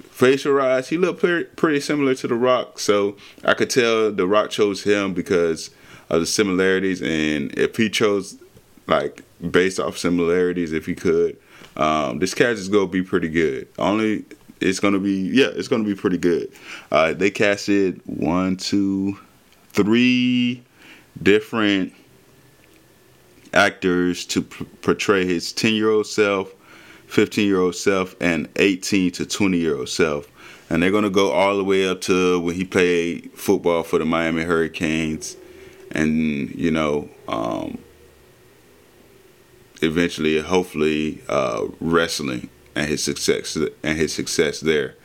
facial 0.09 0.55
wise, 0.55 0.87
he 0.87 0.97
looked 0.97 1.19
pretty, 1.19 1.43
pretty 1.43 1.81
similar 1.81 2.15
to 2.15 2.27
The 2.27 2.35
Rock. 2.35 2.79
So 2.79 3.17
I 3.43 3.53
could 3.53 3.69
tell 3.69 4.11
The 4.11 4.25
Rock 4.25 4.49
chose 4.49 4.83
him 4.83 5.13
because 5.13 5.71
of 6.09 6.21
the 6.21 6.25
similarities, 6.25 7.01
and 7.01 7.51
if 7.57 7.75
he 7.75 7.89
chose 7.89 8.37
like 8.87 9.23
based 9.51 9.79
off 9.79 9.97
similarities, 9.97 10.71
if 10.71 10.85
he 10.85 10.95
could, 10.95 11.37
um, 11.75 12.19
this 12.19 12.33
cast 12.33 12.59
is 12.59 12.69
gonna 12.69 12.87
be 12.87 13.03
pretty 13.03 13.29
good. 13.29 13.67
Only 13.77 14.23
it's 14.61 14.79
gonna 14.79 14.99
be 14.99 15.29
yeah, 15.33 15.47
it's 15.47 15.67
gonna 15.67 15.83
be 15.83 15.95
pretty 15.95 16.17
good. 16.17 16.49
Uh, 16.91 17.13
they 17.13 17.29
casted 17.29 18.01
one, 18.05 18.55
two, 18.55 19.19
three 19.73 20.63
different 21.21 21.93
actors 23.55 24.25
to 24.25 24.43
p- 24.43 24.65
portray 24.81 25.25
his 25.25 25.51
ten 25.51 25.73
year 25.73 25.89
old 25.89 26.07
self 26.07 26.53
15 27.07 27.47
year 27.47 27.59
old 27.59 27.75
self 27.75 28.15
and 28.19 28.49
18 28.57 29.11
to 29.11 29.25
20 29.25 29.57
year 29.57 29.77
old 29.77 29.89
self. 29.89 30.29
And 30.69 30.81
they're 30.81 30.91
going 30.91 31.03
to 31.03 31.09
go 31.09 31.31
all 31.31 31.57
the 31.57 31.63
way 31.63 31.87
up 31.87 32.01
to 32.01 32.39
when 32.39 32.55
he 32.55 32.65
played 32.65 33.31
football 33.33 33.83
for 33.83 33.99
the 33.99 34.05
Miami 34.05 34.43
Hurricanes 34.43 35.37
and, 35.91 36.49
you 36.55 36.71
know, 36.71 37.09
um, 37.27 37.77
eventually, 39.81 40.39
hopefully, 40.39 41.21
uh, 41.29 41.65
wrestling 41.79 42.49
and 42.73 42.89
his 42.89 43.03
success 43.03 43.55
and 43.55 43.97
his 43.97 44.11
success 44.13 44.59
there. 44.59 44.95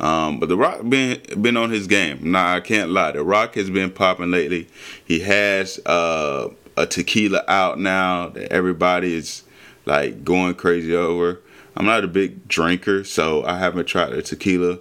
Um, 0.00 0.38
but 0.38 0.48
The 0.48 0.56
Rock 0.56 0.88
been 0.88 1.20
been 1.42 1.56
on 1.56 1.70
his 1.70 1.88
game. 1.88 2.30
Nah, 2.30 2.54
I 2.54 2.60
can't 2.60 2.90
lie. 2.90 3.10
The 3.10 3.24
Rock 3.24 3.56
has 3.56 3.68
been 3.68 3.90
popping 3.90 4.30
lately. 4.30 4.68
He 5.04 5.18
has 5.20 5.80
uh, 5.84 6.50
a 6.78 6.86
tequila 6.86 7.44
out 7.48 7.78
now 7.78 8.28
that 8.28 8.52
everybody 8.52 9.14
is 9.14 9.42
like 9.84 10.24
going 10.24 10.54
crazy 10.54 10.94
over. 10.94 11.40
I'm 11.76 11.86
not 11.86 12.04
a 12.04 12.08
big 12.08 12.48
drinker, 12.48 13.04
so 13.04 13.44
I 13.44 13.58
haven't 13.58 13.86
tried 13.86 14.10
the 14.10 14.22
tequila. 14.22 14.78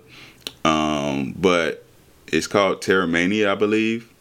Um, 0.64 1.34
but 1.38 1.86
it's 2.28 2.48
called 2.48 2.82
Teremana, 2.82 3.48
I 3.48 3.56
believe. 3.56 4.12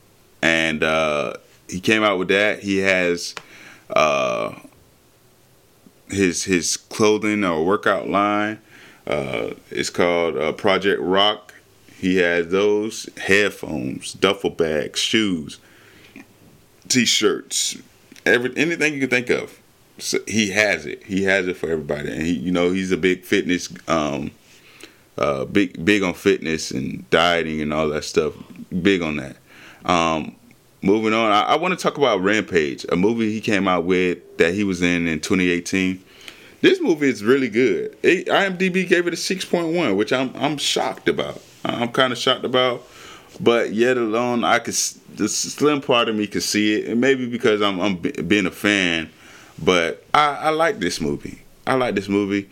And 0.42 0.82
uh, 0.82 1.34
he 1.68 1.80
came 1.80 2.02
out 2.02 2.18
with 2.18 2.28
that. 2.28 2.60
He 2.60 2.78
has 2.78 3.34
uh, 3.90 4.54
his 6.08 6.44
his 6.44 6.76
clothing 6.76 7.44
or 7.44 7.64
workout 7.64 8.08
line. 8.08 8.60
Uh, 9.06 9.50
it's 9.70 9.90
called 9.90 10.36
uh, 10.36 10.52
Project 10.52 11.00
Rock. 11.00 11.54
He 11.98 12.16
has 12.16 12.48
those 12.48 13.08
headphones, 13.16 14.12
duffel 14.12 14.50
bags, 14.50 15.00
shoes, 15.00 15.58
t-shirts, 16.88 17.76
every 18.24 18.56
anything 18.56 18.94
you 18.94 19.00
can 19.00 19.10
think 19.10 19.30
of 19.30 19.60
so 19.98 20.18
he 20.26 20.50
has 20.50 20.86
it. 20.86 21.02
He 21.04 21.22
has 21.24 21.46
it 21.48 21.56
for 21.56 21.70
everybody, 21.70 22.10
and 22.12 22.22
he, 22.22 22.32
you 22.32 22.52
know, 22.52 22.70
he's 22.70 22.92
a 22.92 22.96
big 22.96 23.24
fitness, 23.24 23.72
um, 23.88 24.30
uh, 25.16 25.44
big 25.46 25.84
big 25.84 26.02
on 26.02 26.14
fitness 26.14 26.70
and 26.70 27.08
dieting 27.10 27.60
and 27.60 27.72
all 27.72 27.88
that 27.88 28.04
stuff. 28.04 28.34
Big 28.82 29.02
on 29.02 29.16
that. 29.16 29.36
Um, 29.84 30.36
moving 30.82 31.12
on, 31.14 31.30
I, 31.30 31.42
I 31.42 31.56
want 31.56 31.78
to 31.78 31.82
talk 31.82 31.96
about 31.96 32.20
Rampage, 32.20 32.84
a 32.90 32.96
movie 32.96 33.32
he 33.32 33.40
came 33.40 33.66
out 33.68 33.84
with 33.84 34.36
that 34.38 34.54
he 34.54 34.64
was 34.64 34.82
in 34.82 35.06
in 35.06 35.20
2018. 35.20 36.02
This 36.60 36.80
movie 36.80 37.08
is 37.08 37.22
really 37.22 37.48
good. 37.48 37.96
It, 38.02 38.26
IMDb 38.26 38.88
gave 38.88 39.06
it 39.06 39.12
a 39.12 39.16
6.1, 39.16 39.96
which 39.96 40.12
I'm 40.12 40.34
I'm 40.36 40.58
shocked 40.58 41.08
about. 41.08 41.40
I'm 41.64 41.88
kind 41.88 42.12
of 42.12 42.18
shocked 42.18 42.44
about, 42.44 42.86
but 43.40 43.72
yet 43.72 43.96
alone 43.96 44.44
I 44.44 44.58
could 44.58 44.74
the 45.14 45.28
slim 45.28 45.80
part 45.80 46.08
of 46.08 46.16
me 46.16 46.26
could 46.26 46.42
see 46.42 46.74
it, 46.74 46.88
and 46.88 47.00
maybe 47.00 47.26
because 47.26 47.62
I'm 47.62 47.80
I'm 47.80 47.96
being 47.96 48.46
a 48.46 48.50
fan 48.50 49.10
but 49.62 50.04
I, 50.12 50.36
I 50.36 50.50
like 50.50 50.78
this 50.78 51.00
movie. 51.00 51.42
I 51.66 51.74
like 51.74 51.94
this 51.94 52.08
movie. 52.08 52.48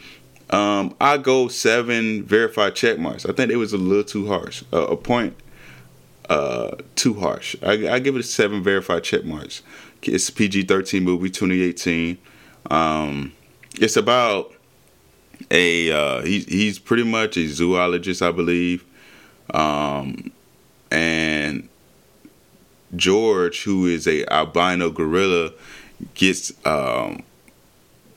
Um, 0.51 0.95
I 1.01 1.17
go 1.19 1.49
seven 1.49 2.25
verified 2.25 2.75
check 2.75 2.99
marks. 2.99 3.27
I 3.27 3.33
think 3.33 3.51
it 3.51 3.57
was 3.57 3.73
a 3.73 3.79
little 3.79 4.05
too 4.05 4.27
harsh. 4.27 4.63
Uh, 4.73 4.87
a 4.87 4.97
point 4.97 5.37
uh, 6.29 6.77
too 6.97 7.15
harsh. 7.15 7.57
I, 7.63 7.89
I, 7.89 7.99
give 7.99 8.15
it 8.15 8.21
a 8.21 8.25
seven 8.25 8.63
verified 8.63 9.05
check 9.05 9.25
marks. 9.25 9.63
It's 10.03 10.29
a 10.29 10.33
PG 10.33 10.65
thirteen 10.65 11.05
movie, 11.05 11.31
twenty 11.31 11.61
eighteen. 11.63 12.19
Um, 12.71 13.33
it's 13.81 13.97
about 13.97 14.53
a 15.51 15.91
uh, 15.91 16.23
he, 16.23 16.41
he's 16.41 16.79
pretty 16.79 17.05
much 17.05 17.37
a 17.37 17.47
zoologist, 17.49 18.23
I 18.23 18.31
believe, 18.31 18.85
um, 19.53 20.31
and 20.95 21.69
George, 22.95 23.65
who 23.65 23.87
is 23.87 24.07
a 24.07 24.25
albino 24.33 24.91
gorilla, 24.91 25.51
gets 26.15 26.53
um, 26.65 27.25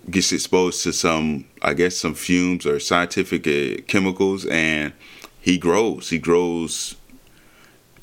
gets 0.09 0.31
exposed 0.31 0.83
to 0.83 0.93
some, 0.93 1.45
I 1.63 1.73
guess, 1.73 1.97
some 1.97 2.13
fumes 2.13 2.67
or 2.67 2.79
scientific 2.79 3.47
uh, 3.47 3.81
chemicals, 3.87 4.45
and 4.45 4.93
he 5.41 5.57
grows. 5.57 6.11
He 6.11 6.19
grows, 6.19 6.95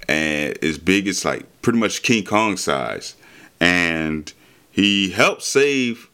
and 0.09 0.59
is 0.61 0.79
big 0.79 1.07
as 1.07 1.25
like 1.25 1.47
pretty 1.63 1.79
much 1.79 2.03
King 2.03 2.25
Kong 2.25 2.57
size, 2.57 3.15
and 3.61 4.33
he 4.73 5.11
helps 5.11 5.47
save 5.47 6.11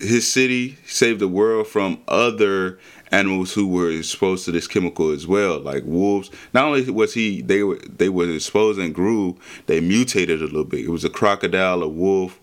his 0.00 0.30
city, 0.30 0.78
save 0.84 1.20
the 1.20 1.28
world 1.28 1.68
from 1.68 2.00
other 2.08 2.80
animals 3.10 3.52
who 3.52 3.66
were 3.66 3.90
exposed 3.90 4.44
to 4.44 4.52
this 4.52 4.66
chemical 4.66 5.10
as 5.10 5.26
well, 5.26 5.60
like 5.60 5.84
wolves. 5.84 6.30
Not 6.52 6.64
only 6.64 6.90
was 6.90 7.14
he 7.14 7.42
they 7.42 7.62
were 7.62 7.78
they 7.78 8.08
were 8.08 8.28
exposed 8.30 8.78
and 8.78 8.94
grew, 8.94 9.36
they 9.66 9.80
mutated 9.80 10.40
a 10.40 10.44
little 10.46 10.64
bit. 10.64 10.84
It 10.84 10.90
was 10.90 11.04
a 11.04 11.10
crocodile, 11.10 11.82
a 11.82 11.88
wolf, 11.88 12.38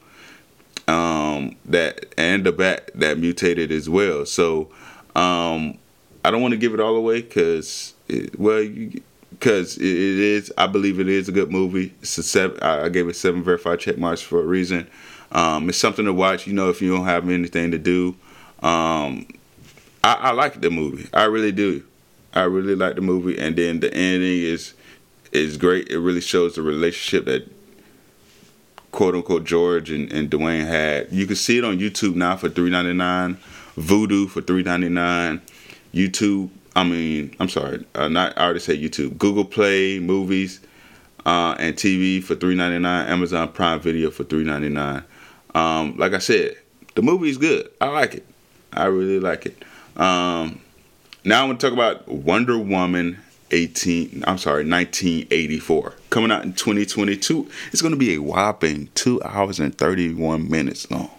um, 0.87 1.55
that 1.65 2.05
and 2.17 2.45
the 2.45 2.51
bat 2.51 2.91
that 2.95 3.17
mutated 3.17 3.71
as 3.71 3.89
well. 3.89 4.25
So 4.25 4.69
um, 5.15 5.77
I 6.23 6.31
don't 6.31 6.41
want 6.41 6.53
to 6.53 6.57
give 6.57 6.73
it 6.73 6.79
all 6.79 6.95
away 6.95 7.21
because 7.21 7.93
well, 8.37 8.67
because 9.31 9.77
it, 9.77 9.83
is. 9.83 10.53
I 10.57 10.67
believe 10.67 10.99
it 10.99 11.07
is 11.07 11.27
a 11.27 11.31
good 11.31 11.51
movie. 11.51 11.93
It's 12.01 12.17
a 12.17 12.23
seven. 12.23 12.61
I, 12.61 12.85
I 12.85 12.89
gave 12.89 13.07
it 13.07 13.15
seven 13.15 13.43
verified 13.43 13.79
check 13.79 13.97
marks 13.97 14.21
for 14.21 14.39
a 14.39 14.45
reason. 14.45 14.87
Um, 15.31 15.69
it's 15.69 15.77
something 15.77 16.05
to 16.05 16.13
watch. 16.13 16.47
You 16.47 16.53
know, 16.53 16.69
if 16.69 16.81
you 16.81 16.95
don't 16.95 17.05
have 17.05 17.27
anything 17.29 17.71
to 17.71 17.77
do. 17.77 18.15
Um, 18.61 19.25
I, 20.03 20.13
I 20.13 20.31
like 20.31 20.61
the 20.61 20.69
movie. 20.69 21.07
I 21.13 21.25
really 21.25 21.51
do. 21.51 21.83
I 22.33 22.43
really 22.43 22.75
like 22.75 22.95
the 22.95 23.01
movie, 23.01 23.37
and 23.37 23.55
then 23.55 23.81
the 23.81 23.93
ending 23.93 24.43
is 24.43 24.73
is 25.31 25.57
great. 25.57 25.89
It 25.89 25.99
really 25.99 26.21
shows 26.21 26.55
the 26.55 26.61
relationship 26.61 27.25
that 27.25 27.47
quote 28.91 29.15
unquote 29.15 29.43
George 29.43 29.91
and, 29.91 30.11
and 30.11 30.29
Dwayne 30.29 30.65
had. 30.65 31.11
You 31.11 31.25
can 31.27 31.35
see 31.35 31.57
it 31.57 31.63
on 31.65 31.79
YouTube 31.79 32.15
now 32.15 32.37
for 32.37 32.49
three 32.49 32.69
ninety 32.69 32.93
nine, 32.93 33.37
Vudu 33.77 34.29
for 34.29 34.41
three 34.41 34.63
ninety 34.63 34.89
nine, 34.89 35.41
YouTube. 35.93 36.49
I 36.75 36.83
mean, 36.85 37.35
I'm 37.39 37.49
sorry, 37.49 37.85
uh, 37.95 38.07
not 38.07 38.37
I 38.37 38.45
already 38.45 38.59
said 38.59 38.79
YouTube. 38.79 39.17
Google 39.17 39.45
Play 39.45 39.99
movies 39.99 40.61
uh, 41.25 41.55
and 41.59 41.75
TV 41.75 42.23
for 42.23 42.35
three 42.35 42.55
ninety 42.55 42.79
nine. 42.79 43.07
Amazon 43.07 43.49
Prime 43.51 43.81
Video 43.81 44.09
for 44.09 44.23
three 44.23 44.45
ninety 44.45 44.69
nine. 44.69 45.03
Um, 45.53 45.97
like 45.97 46.13
I 46.13 46.19
said, 46.19 46.55
the 46.95 47.01
movie 47.01 47.29
is 47.29 47.37
good. 47.37 47.69
I 47.81 47.87
like 47.87 48.15
it. 48.15 48.25
I 48.71 48.85
really 48.85 49.19
like 49.19 49.45
it. 49.45 49.63
Um, 49.97 50.61
now 51.23 51.43
I'm 51.43 51.49
gonna 51.49 51.57
talk 51.57 51.73
about 51.73 52.07
Wonder 52.07 52.57
Woman 52.57 53.19
18 53.51 54.23
I'm 54.25 54.37
sorry 54.37 54.67
1984 54.67 55.95
coming 56.09 56.31
out 56.31 56.43
in 56.43 56.53
2022 56.53 57.49
it's 57.71 57.81
going 57.81 57.93
to 57.93 57.97
be 57.97 58.15
a 58.15 58.21
whopping 58.21 58.89
2 58.95 59.21
hours 59.23 59.59
and 59.59 59.77
31 59.77 60.49
minutes 60.49 60.89
long. 60.89 61.11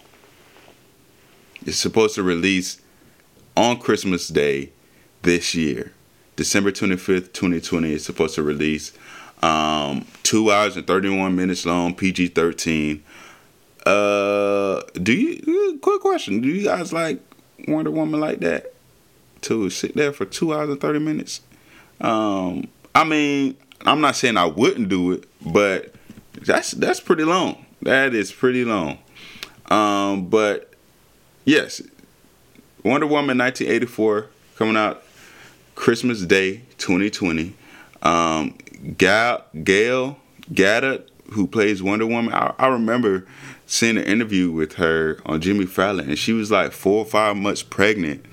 It's 1.65 1.77
supposed 1.77 2.15
to 2.15 2.23
release 2.23 2.81
on 3.55 3.79
Christmas 3.79 4.27
Day 4.27 4.71
this 5.21 5.55
year. 5.55 5.93
December 6.35 6.71
25th 6.71 7.33
2020 7.33 7.93
it's 7.93 8.05
supposed 8.05 8.35
to 8.35 8.43
release 8.43 8.91
um, 9.43 10.05
2 10.23 10.51
hours 10.51 10.75
and 10.75 10.87
31 10.87 11.35
minutes 11.35 11.65
long 11.65 11.93
PG-13 11.95 13.01
uh 13.85 14.81
do 15.01 15.13
you 15.13 15.77
quick 15.81 16.01
question. 16.01 16.41
Do 16.41 16.47
you 16.47 16.63
guys 16.63 16.93
like 16.93 17.19
Wonder 17.67 17.91
Woman 17.91 18.19
like 18.19 18.39
that 18.39 18.73
to 19.41 19.69
sit 19.69 19.95
there 19.95 20.13
for 20.13 20.25
2 20.25 20.53
hours 20.53 20.69
and 20.69 20.79
30 20.79 20.99
minutes 20.99 21.41
um, 22.01 22.67
I 22.93 23.03
mean, 23.05 23.55
I'm 23.85 24.01
not 24.01 24.15
saying 24.15 24.37
I 24.37 24.45
wouldn't 24.45 24.89
do 24.89 25.13
it, 25.13 25.23
but 25.41 25.93
that's 26.41 26.71
that's 26.71 26.99
pretty 26.99 27.23
long. 27.23 27.65
That 27.81 28.13
is 28.13 28.31
pretty 28.31 28.65
long. 28.65 28.99
Um, 29.69 30.27
but 30.27 30.73
yes, 31.45 31.81
Wonder 32.83 33.07
Woman 33.07 33.37
1984 33.37 34.27
coming 34.55 34.77
out 34.77 35.03
Christmas 35.75 36.25
Day 36.25 36.61
2020. 36.77 37.53
Um, 38.01 38.57
Gal 38.97 39.45
Gal 39.63 40.17
Gadot, 40.51 41.07
who 41.31 41.47
plays 41.47 41.81
Wonder 41.81 42.05
Woman, 42.05 42.33
I, 42.33 42.53
I 42.59 42.67
remember 42.67 43.25
seeing 43.73 43.97
an 43.97 44.03
interview 44.03 44.51
with 44.51 44.73
her 44.73 45.17
on 45.25 45.41
Jimmy 45.41 45.65
Fallon, 45.65 46.07
and 46.07 46.19
she 46.19 46.31
was 46.31 46.51
like 46.51 46.71
four 46.71 46.99
or 46.99 47.05
five 47.05 47.35
months 47.35 47.63
pregnant 47.63 48.23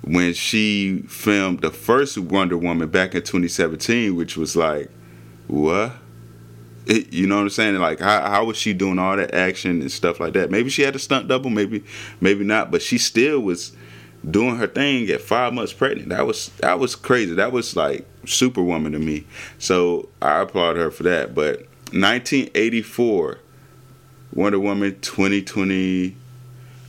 when 0.00 0.32
she 0.32 1.02
filmed 1.06 1.60
the 1.60 1.70
first 1.70 2.16
Wonder 2.16 2.56
Woman 2.56 2.88
back 2.88 3.14
in 3.14 3.20
2017, 3.20 4.16
which 4.16 4.38
was 4.38 4.56
like, 4.56 4.90
what? 5.48 5.92
It, 6.86 7.12
you 7.12 7.26
know 7.26 7.36
what 7.36 7.42
I'm 7.42 7.50
saying? 7.50 7.74
Like, 7.76 8.00
how, 8.00 8.22
how 8.22 8.44
was 8.46 8.56
she 8.56 8.72
doing 8.72 8.98
all 8.98 9.16
that 9.16 9.34
action 9.34 9.82
and 9.82 9.92
stuff 9.92 10.18
like 10.18 10.32
that? 10.32 10.50
Maybe 10.50 10.70
she 10.70 10.80
had 10.80 10.96
a 10.96 10.98
stunt 10.98 11.28
double, 11.28 11.50
maybe, 11.50 11.84
maybe 12.22 12.42
not, 12.42 12.70
but 12.70 12.80
she 12.80 12.96
still 12.96 13.40
was 13.40 13.76
doing 14.30 14.56
her 14.56 14.66
thing 14.66 15.10
at 15.10 15.20
five 15.20 15.52
months 15.52 15.74
pregnant. 15.74 16.08
That 16.08 16.26
was 16.26 16.48
that 16.60 16.78
was 16.78 16.96
crazy. 16.96 17.34
That 17.34 17.52
was 17.52 17.76
like 17.76 18.06
Superwoman 18.24 18.92
to 18.92 18.98
me. 18.98 19.26
So 19.58 20.08
I 20.22 20.40
applaud 20.40 20.76
her 20.76 20.90
for 20.90 21.02
that. 21.02 21.34
But 21.34 21.66
1984, 21.92 23.40
Wonder 24.36 24.60
Woman 24.60 25.00
2020 25.00 26.14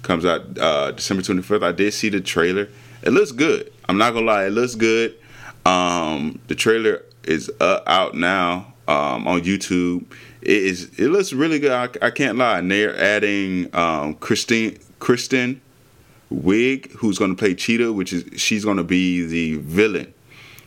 comes 0.01 0.25
out 0.25 0.57
uh, 0.59 0.91
December 0.91 1.23
25th. 1.23 1.63
I 1.63 1.71
did 1.71 1.93
see 1.93 2.09
the 2.09 2.19
trailer. 2.19 2.67
It 3.03 3.11
looks 3.11 3.31
good. 3.31 3.71
I'm 3.87 3.97
not 3.97 4.13
gonna 4.13 4.25
lie, 4.25 4.45
it 4.47 4.49
looks 4.49 4.75
good. 4.75 5.17
Um, 5.65 6.39
the 6.47 6.55
trailer 6.55 7.03
is 7.23 7.49
uh, 7.61 7.79
out 7.87 8.15
now 8.15 8.73
um, 8.89 9.27
on 9.27 9.41
YouTube. 9.41 10.05
It 10.41 10.63
is. 10.63 10.99
It 10.99 11.07
looks 11.07 11.31
really 11.31 11.59
good. 11.59 11.71
I, 11.71 11.89
I 12.05 12.09
can't 12.09 12.37
lie. 12.37 12.59
And 12.59 12.69
they're 12.69 12.97
adding 12.97 13.73
um, 13.73 14.15
Christine 14.15 14.77
Kristen 14.99 15.61
Wiig, 16.31 16.91
who's 16.91 17.17
going 17.17 17.31
to 17.33 17.37
play 17.37 17.55
Cheetah, 17.55 17.93
which 17.93 18.11
is 18.11 18.25
she's 18.41 18.65
going 18.65 18.77
to 18.77 18.83
be 18.83 19.25
the 19.25 19.55
villain. 19.55 20.13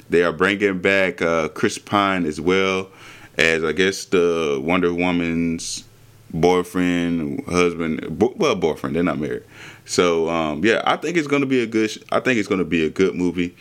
They 0.09 0.23
are 0.23 0.33
bringing 0.33 0.81
back 0.81 1.21
uh, 1.21 1.49
Chris 1.49 1.77
Pine 1.79 2.25
as 2.25 2.41
well 2.41 2.89
as 3.37 3.65
I 3.65 3.73
guess 3.73 4.07
the 4.07 4.61
Wonder 4.63 4.95
Woman's 4.95 5.85
boyfriend, 6.33 7.45
husband. 7.47 8.19
Bo- 8.19 8.35
well, 8.37 8.55
boyfriend. 8.55 8.97
They're 8.97 9.03
not 9.03 9.19
married. 9.19 9.45
So 9.85 10.29
um, 10.29 10.65
yeah, 10.65 10.83
I 10.85 10.97
think 10.97 11.17
it's 11.17 11.29
to 11.43 11.47
be 11.47 11.63
a 11.63 11.67
good. 11.67 11.91
I 12.13 12.21
think 12.21 12.39
it's 12.39 12.49
to 12.49 12.65
be 12.65 12.85
a 12.85 12.91
good 12.91 13.15
movie. 13.15 13.57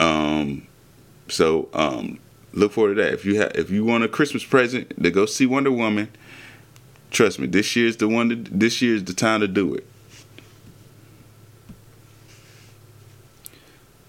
Um, 0.00 0.66
so 1.28 1.68
um, 1.72 2.18
look 2.52 2.72
forward 2.72 2.96
to 2.96 3.02
that. 3.02 3.12
If 3.12 3.24
you 3.24 3.40
have, 3.40 3.52
if 3.54 3.70
you 3.70 3.84
want 3.84 4.04
a 4.04 4.08
Christmas 4.08 4.44
present 4.44 5.02
to 5.02 5.10
go 5.10 5.26
see 5.26 5.46
Wonder 5.46 5.72
Woman, 5.72 6.08
trust 7.10 7.38
me, 7.38 7.46
this 7.46 7.74
year's 7.76 7.96
the 7.96 8.08
one. 8.08 8.28
To, 8.28 8.36
this 8.36 8.82
year's 8.82 9.04
the 9.04 9.14
time 9.14 9.40
to 9.40 9.48
do 9.48 9.74
it. 9.74 9.86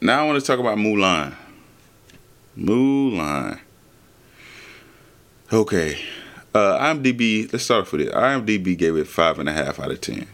Now 0.01 0.23
I 0.23 0.27
want 0.27 0.39
to 0.39 0.45
talk 0.45 0.59
about 0.59 0.77
Mulan. 0.77 1.33
Mulan. 2.57 3.59
Okay. 5.51 5.97
Uh, 6.53 6.77
IMDb, 6.77 7.51
let's 7.51 7.65
start 7.65 7.81
off 7.81 7.91
with 7.93 8.01
it. 8.01 8.13
IMDb 8.13 8.77
gave 8.77 8.95
it 8.95 9.07
five 9.07 9.39
and 9.39 9.49
a 9.49 9.53
half 9.53 9.79
out 9.79 9.89
of 9.89 9.99
ten. 10.01 10.27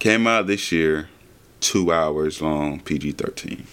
Came 0.00 0.26
out 0.26 0.48
this 0.48 0.72
year, 0.72 1.08
two 1.60 1.92
hours 1.92 2.42
long, 2.42 2.80
PG 2.80 3.12
13. 3.12 3.66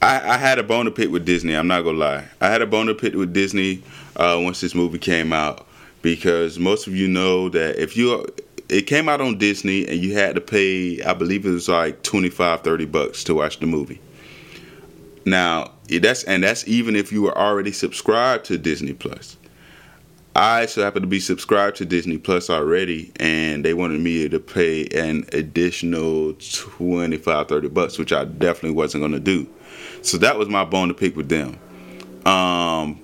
I, 0.00 0.30
I, 0.30 0.36
had 0.38 0.58
a 0.58 0.62
bone 0.62 0.86
to 0.86 0.90
pick 0.90 1.10
with 1.10 1.26
Disney. 1.26 1.54
I'm 1.54 1.66
not 1.66 1.82
gonna 1.82 1.98
lie. 1.98 2.28
I 2.40 2.48
had 2.48 2.62
a 2.62 2.66
bone 2.66 2.86
to 2.86 2.94
pick 2.94 3.12
with 3.14 3.34
Disney 3.34 3.82
uh, 4.16 4.40
once 4.42 4.62
this 4.62 4.74
movie 4.74 4.98
came 4.98 5.30
out 5.30 5.66
because 6.00 6.58
most 6.58 6.86
of 6.86 6.96
you 6.96 7.06
know 7.06 7.50
that 7.50 7.76
if 7.76 7.98
you 7.98 8.24
it 8.70 8.82
came 8.82 9.10
out 9.10 9.20
on 9.20 9.36
Disney 9.36 9.86
and 9.86 10.00
you 10.00 10.14
had 10.14 10.36
to 10.36 10.40
pay, 10.40 11.02
I 11.02 11.12
believe 11.12 11.44
it 11.44 11.50
was 11.50 11.68
like 11.68 12.02
25, 12.02 12.62
30 12.62 12.86
bucks 12.86 13.24
to 13.24 13.34
watch 13.34 13.58
the 13.58 13.66
movie. 13.66 14.00
Now 15.26 15.72
that's 15.86 16.24
and 16.24 16.44
that's 16.44 16.66
even 16.66 16.96
if 16.96 17.12
you 17.12 17.20
were 17.20 17.36
already 17.36 17.72
subscribed 17.72 18.46
to 18.46 18.56
Disney 18.56 18.94
Plus. 18.94 19.36
I 20.34 20.66
so 20.66 20.82
happen 20.82 21.02
to 21.02 21.08
be 21.08 21.20
subscribed 21.20 21.76
to 21.78 21.84
Disney 21.84 22.18
Plus 22.18 22.50
already, 22.50 23.12
and 23.18 23.64
they 23.64 23.74
wanted 23.74 24.00
me 24.00 24.28
to 24.28 24.38
pay 24.38 24.86
an 24.88 25.24
additional 25.32 26.34
25, 26.34 27.48
30 27.48 27.68
bucks, 27.68 27.98
which 27.98 28.12
I 28.12 28.24
definitely 28.24 28.72
wasn't 28.72 29.02
going 29.02 29.12
to 29.12 29.20
do. 29.20 29.48
So 30.02 30.18
that 30.18 30.38
was 30.38 30.48
my 30.48 30.64
bone 30.64 30.88
to 30.88 30.94
pick 30.94 31.16
with 31.16 31.28
them. 31.28 31.58
Um, 32.24 33.00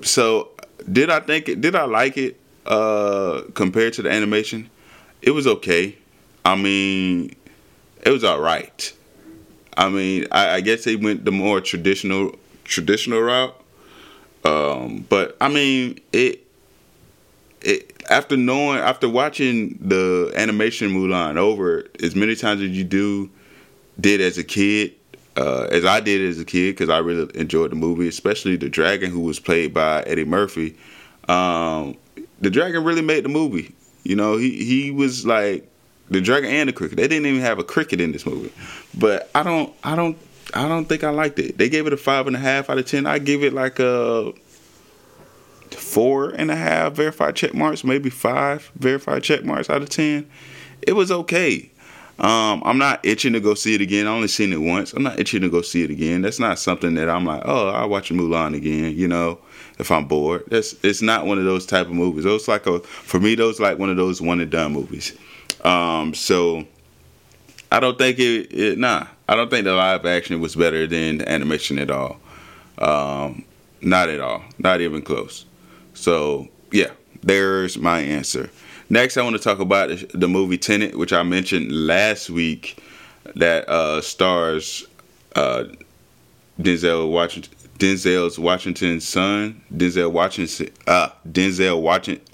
so 0.00 0.50
did 0.90 1.10
I 1.10 1.20
think 1.20 1.48
it? 1.48 1.60
Did 1.60 1.76
I 1.76 1.84
like 1.84 2.16
it? 2.16 2.38
Uh, 2.64 3.42
compared 3.54 3.92
to 3.94 4.02
the 4.02 4.10
animation, 4.10 4.70
it 5.20 5.32
was 5.32 5.48
okay. 5.48 5.96
I 6.44 6.54
mean, 6.54 7.34
it 8.02 8.10
was 8.10 8.22
all 8.22 8.40
right. 8.40 8.92
I 9.76 9.88
mean, 9.88 10.26
I, 10.30 10.54
I 10.54 10.60
guess 10.60 10.84
they 10.84 10.96
went 10.96 11.24
the 11.24 11.32
more 11.32 11.60
traditional 11.60 12.36
traditional 12.64 13.20
route. 13.20 13.61
Um, 14.44 15.06
but 15.08 15.36
I 15.40 15.48
mean, 15.48 16.00
it 16.12 16.46
it 17.60 18.02
after 18.10 18.36
knowing 18.36 18.78
after 18.78 19.08
watching 19.08 19.78
the 19.80 20.32
animation 20.36 20.90
Mulan 20.90 21.36
over 21.36 21.86
as 22.02 22.14
many 22.14 22.34
times 22.34 22.60
as 22.60 22.70
you 22.70 22.84
do 22.84 23.30
did 24.00 24.20
as 24.20 24.38
a 24.38 24.44
kid, 24.44 24.94
uh, 25.36 25.68
as 25.70 25.84
I 25.84 26.00
did 26.00 26.20
as 26.28 26.40
a 26.40 26.44
kid, 26.44 26.72
because 26.72 26.88
I 26.88 26.98
really 26.98 27.30
enjoyed 27.38 27.70
the 27.70 27.76
movie, 27.76 28.08
especially 28.08 28.56
the 28.56 28.68
dragon 28.68 29.10
who 29.10 29.20
was 29.20 29.38
played 29.38 29.72
by 29.72 30.02
Eddie 30.02 30.24
Murphy. 30.24 30.76
Um, 31.28 31.96
the 32.40 32.50
dragon 32.50 32.84
really 32.84 33.02
made 33.02 33.24
the 33.24 33.28
movie. 33.28 33.74
You 34.02 34.16
know, 34.16 34.36
he 34.36 34.64
he 34.64 34.90
was 34.90 35.24
like 35.24 35.68
the 36.10 36.20
dragon 36.20 36.50
and 36.50 36.68
the 36.68 36.72
cricket. 36.72 36.96
They 36.96 37.08
didn't 37.08 37.26
even 37.26 37.40
have 37.40 37.58
a 37.58 37.64
cricket 37.64 38.00
in 38.00 38.12
this 38.12 38.26
movie, 38.26 38.52
but 38.98 39.30
I 39.34 39.42
don't 39.42 39.72
I 39.84 39.94
don't 39.94 40.18
I 40.54 40.68
don't 40.68 40.86
think 40.86 41.04
I 41.04 41.10
liked 41.10 41.38
it. 41.38 41.58
They 41.58 41.68
gave 41.68 41.86
it 41.86 41.92
a 41.92 41.96
five 41.96 42.26
and 42.26 42.36
a 42.36 42.38
half 42.38 42.68
out 42.68 42.78
of 42.78 42.86
ten. 42.86 43.06
I 43.06 43.18
give 43.18 43.42
it 43.42 43.52
like 43.52 43.78
a 43.78 44.32
four 45.70 46.30
and 46.30 46.50
a 46.50 46.56
half 46.56 46.92
verified 46.92 47.36
check 47.36 47.54
marks, 47.54 47.84
maybe 47.84 48.10
five 48.10 48.70
verified 48.76 49.22
check 49.22 49.44
marks 49.44 49.70
out 49.70 49.82
of 49.82 49.88
ten. 49.88 50.28
It 50.82 50.92
was 50.92 51.10
okay. 51.10 51.70
Um, 52.18 52.62
I'm 52.64 52.78
not 52.78 53.04
itching 53.04 53.32
to 53.32 53.40
go 53.40 53.54
see 53.54 53.74
it 53.74 53.80
again. 53.80 54.06
I 54.06 54.10
only 54.10 54.28
seen 54.28 54.52
it 54.52 54.60
once. 54.60 54.92
I'm 54.92 55.02
not 55.02 55.18
itching 55.18 55.40
to 55.40 55.48
go 55.48 55.62
see 55.62 55.82
it 55.82 55.90
again. 55.90 56.22
That's 56.22 56.38
not 56.38 56.58
something 56.58 56.94
that 56.94 57.08
I'm 57.08 57.24
like, 57.24 57.42
oh, 57.44 57.70
I'll 57.70 57.88
watch 57.88 58.10
Mulan 58.10 58.54
again. 58.54 58.96
You 58.96 59.08
know, 59.08 59.38
if 59.78 59.90
I'm 59.90 60.06
bored. 60.06 60.44
That's 60.48 60.74
it's 60.84 61.02
not 61.02 61.26
one 61.26 61.38
of 61.38 61.44
those 61.44 61.66
type 61.66 61.86
of 61.86 61.92
movies. 61.92 62.24
Those 62.24 62.48
like 62.48 62.66
a 62.66 62.80
for 62.80 63.18
me, 63.18 63.34
those 63.34 63.60
like 63.60 63.78
one 63.78 63.90
of 63.90 63.96
those 63.96 64.20
one 64.20 64.40
and 64.40 64.50
done 64.50 64.72
movies. 64.72 65.16
Um, 65.64 66.14
so 66.14 66.66
I 67.70 67.80
don't 67.80 67.98
think 67.98 68.18
it, 68.18 68.52
it. 68.52 68.78
Nah, 68.78 69.06
I 69.32 69.34
don't 69.34 69.48
think 69.48 69.64
the 69.64 69.72
live 69.72 70.04
action 70.04 70.42
was 70.42 70.54
better 70.54 70.86
than 70.86 71.16
the 71.16 71.26
animation 71.26 71.78
at 71.78 71.90
all. 71.90 72.20
Um, 72.76 73.46
not 73.80 74.10
at 74.10 74.20
all. 74.20 74.42
Not 74.58 74.82
even 74.82 75.00
close. 75.00 75.46
So 75.94 76.48
yeah, 76.70 76.90
there's 77.22 77.78
my 77.78 78.00
answer. 78.00 78.50
Next, 78.90 79.16
I 79.16 79.22
want 79.22 79.34
to 79.34 79.42
talk 79.42 79.58
about 79.58 79.88
the 80.12 80.28
movie 80.28 80.58
Tenet, 80.58 80.98
which 80.98 81.14
I 81.14 81.22
mentioned 81.22 81.72
last 81.72 82.28
week, 82.28 82.84
that 83.34 83.66
uh, 83.70 84.02
stars 84.02 84.86
uh, 85.34 85.64
Denzel 86.60 87.10
Washington. 87.10 87.54
Denzel's 87.78 88.38
Washington's 88.38 89.08
son, 89.08 89.62
Denzel 89.74 90.12
Washington, 90.12 90.68
uh, 90.86 91.08
Denzel 91.26 91.80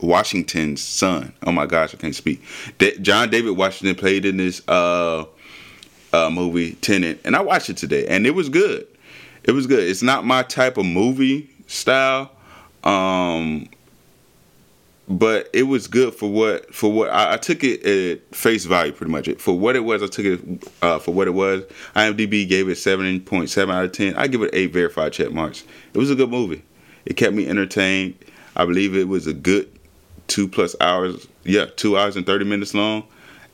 Washington's 0.03 0.83
son. 0.83 1.33
Oh 1.47 1.53
my 1.53 1.65
gosh, 1.65 1.95
I 1.95 1.97
can't 1.97 2.15
speak. 2.15 2.43
John 3.01 3.31
David 3.31 3.53
Washington 3.53 3.95
played 3.95 4.25
in 4.25 4.37
this 4.39 4.67
uh, 4.69 5.25
uh, 6.13 6.31
movie 6.31 6.73
Tenet, 6.75 7.21
and 7.25 7.37
I 7.37 7.41
watched 7.41 7.71
it 7.71 7.77
today, 7.77 8.07
and 8.07 8.27
it 8.27 8.33
was 8.33 8.49
good. 8.49 8.87
It 9.45 9.53
was 9.53 9.67
good. 9.67 9.81
It's 9.81 10.03
not 10.03 10.25
my 10.25 10.43
type 10.43 10.77
of 10.77 10.87
movie 10.87 11.51
style, 11.67 12.31
um, 12.85 13.69
but 15.09 15.49
it 15.53 15.63
was 15.65 15.87
good 15.87 16.15
for 16.15 16.31
what 16.31 16.75
for 16.75 16.93
what 16.93 17.11
I, 17.11 17.35
I, 17.35 17.37
took 17.39 17.65
it 17.65 17.83
at 17.85 18.35
face 18.35 18.67
value 18.67 18.93
pretty 18.93 19.11
much 19.11 19.29
for 19.39 19.59
what 19.59 19.75
it 19.77 19.81
was. 19.81 20.03
I 20.03 20.07
took 20.07 20.27
it 20.27 20.69
uh, 20.83 20.99
for 20.99 21.15
what 21.15 21.29
it 21.29 21.33
was. 21.33 21.65
IMDb 21.97 22.47
gave 22.49 22.69
it 22.69 22.77
seven 22.77 23.21
point 23.21 23.49
seven 23.49 23.75
out 23.75 23.85
of 23.85 23.93
ten. 23.93 24.15
I 24.17 24.27
give 24.27 24.43
it 24.43 24.51
eight 24.53 24.73
verified 24.73 25.13
check 25.13 25.33
marks. 25.33 25.65
It 25.95 25.99
was 25.99 26.11
a 26.11 26.15
good 26.15 26.31
movie. 26.31 26.63
It 27.07 27.15
kept 27.15 27.35
me 27.35 27.49
entertained. 27.49 28.15
I 28.55 28.65
believe 28.65 28.95
it 28.95 29.09
was 29.09 29.27
a 29.27 29.33
good 29.33 29.71
two 30.27 30.47
plus 30.47 30.77
hours. 30.81 31.27
Yeah, 31.45 31.67
two 31.77 31.97
hours 31.97 32.17
and 32.17 32.27
thirty 32.27 32.45
minutes 32.45 32.75
long. 32.75 33.05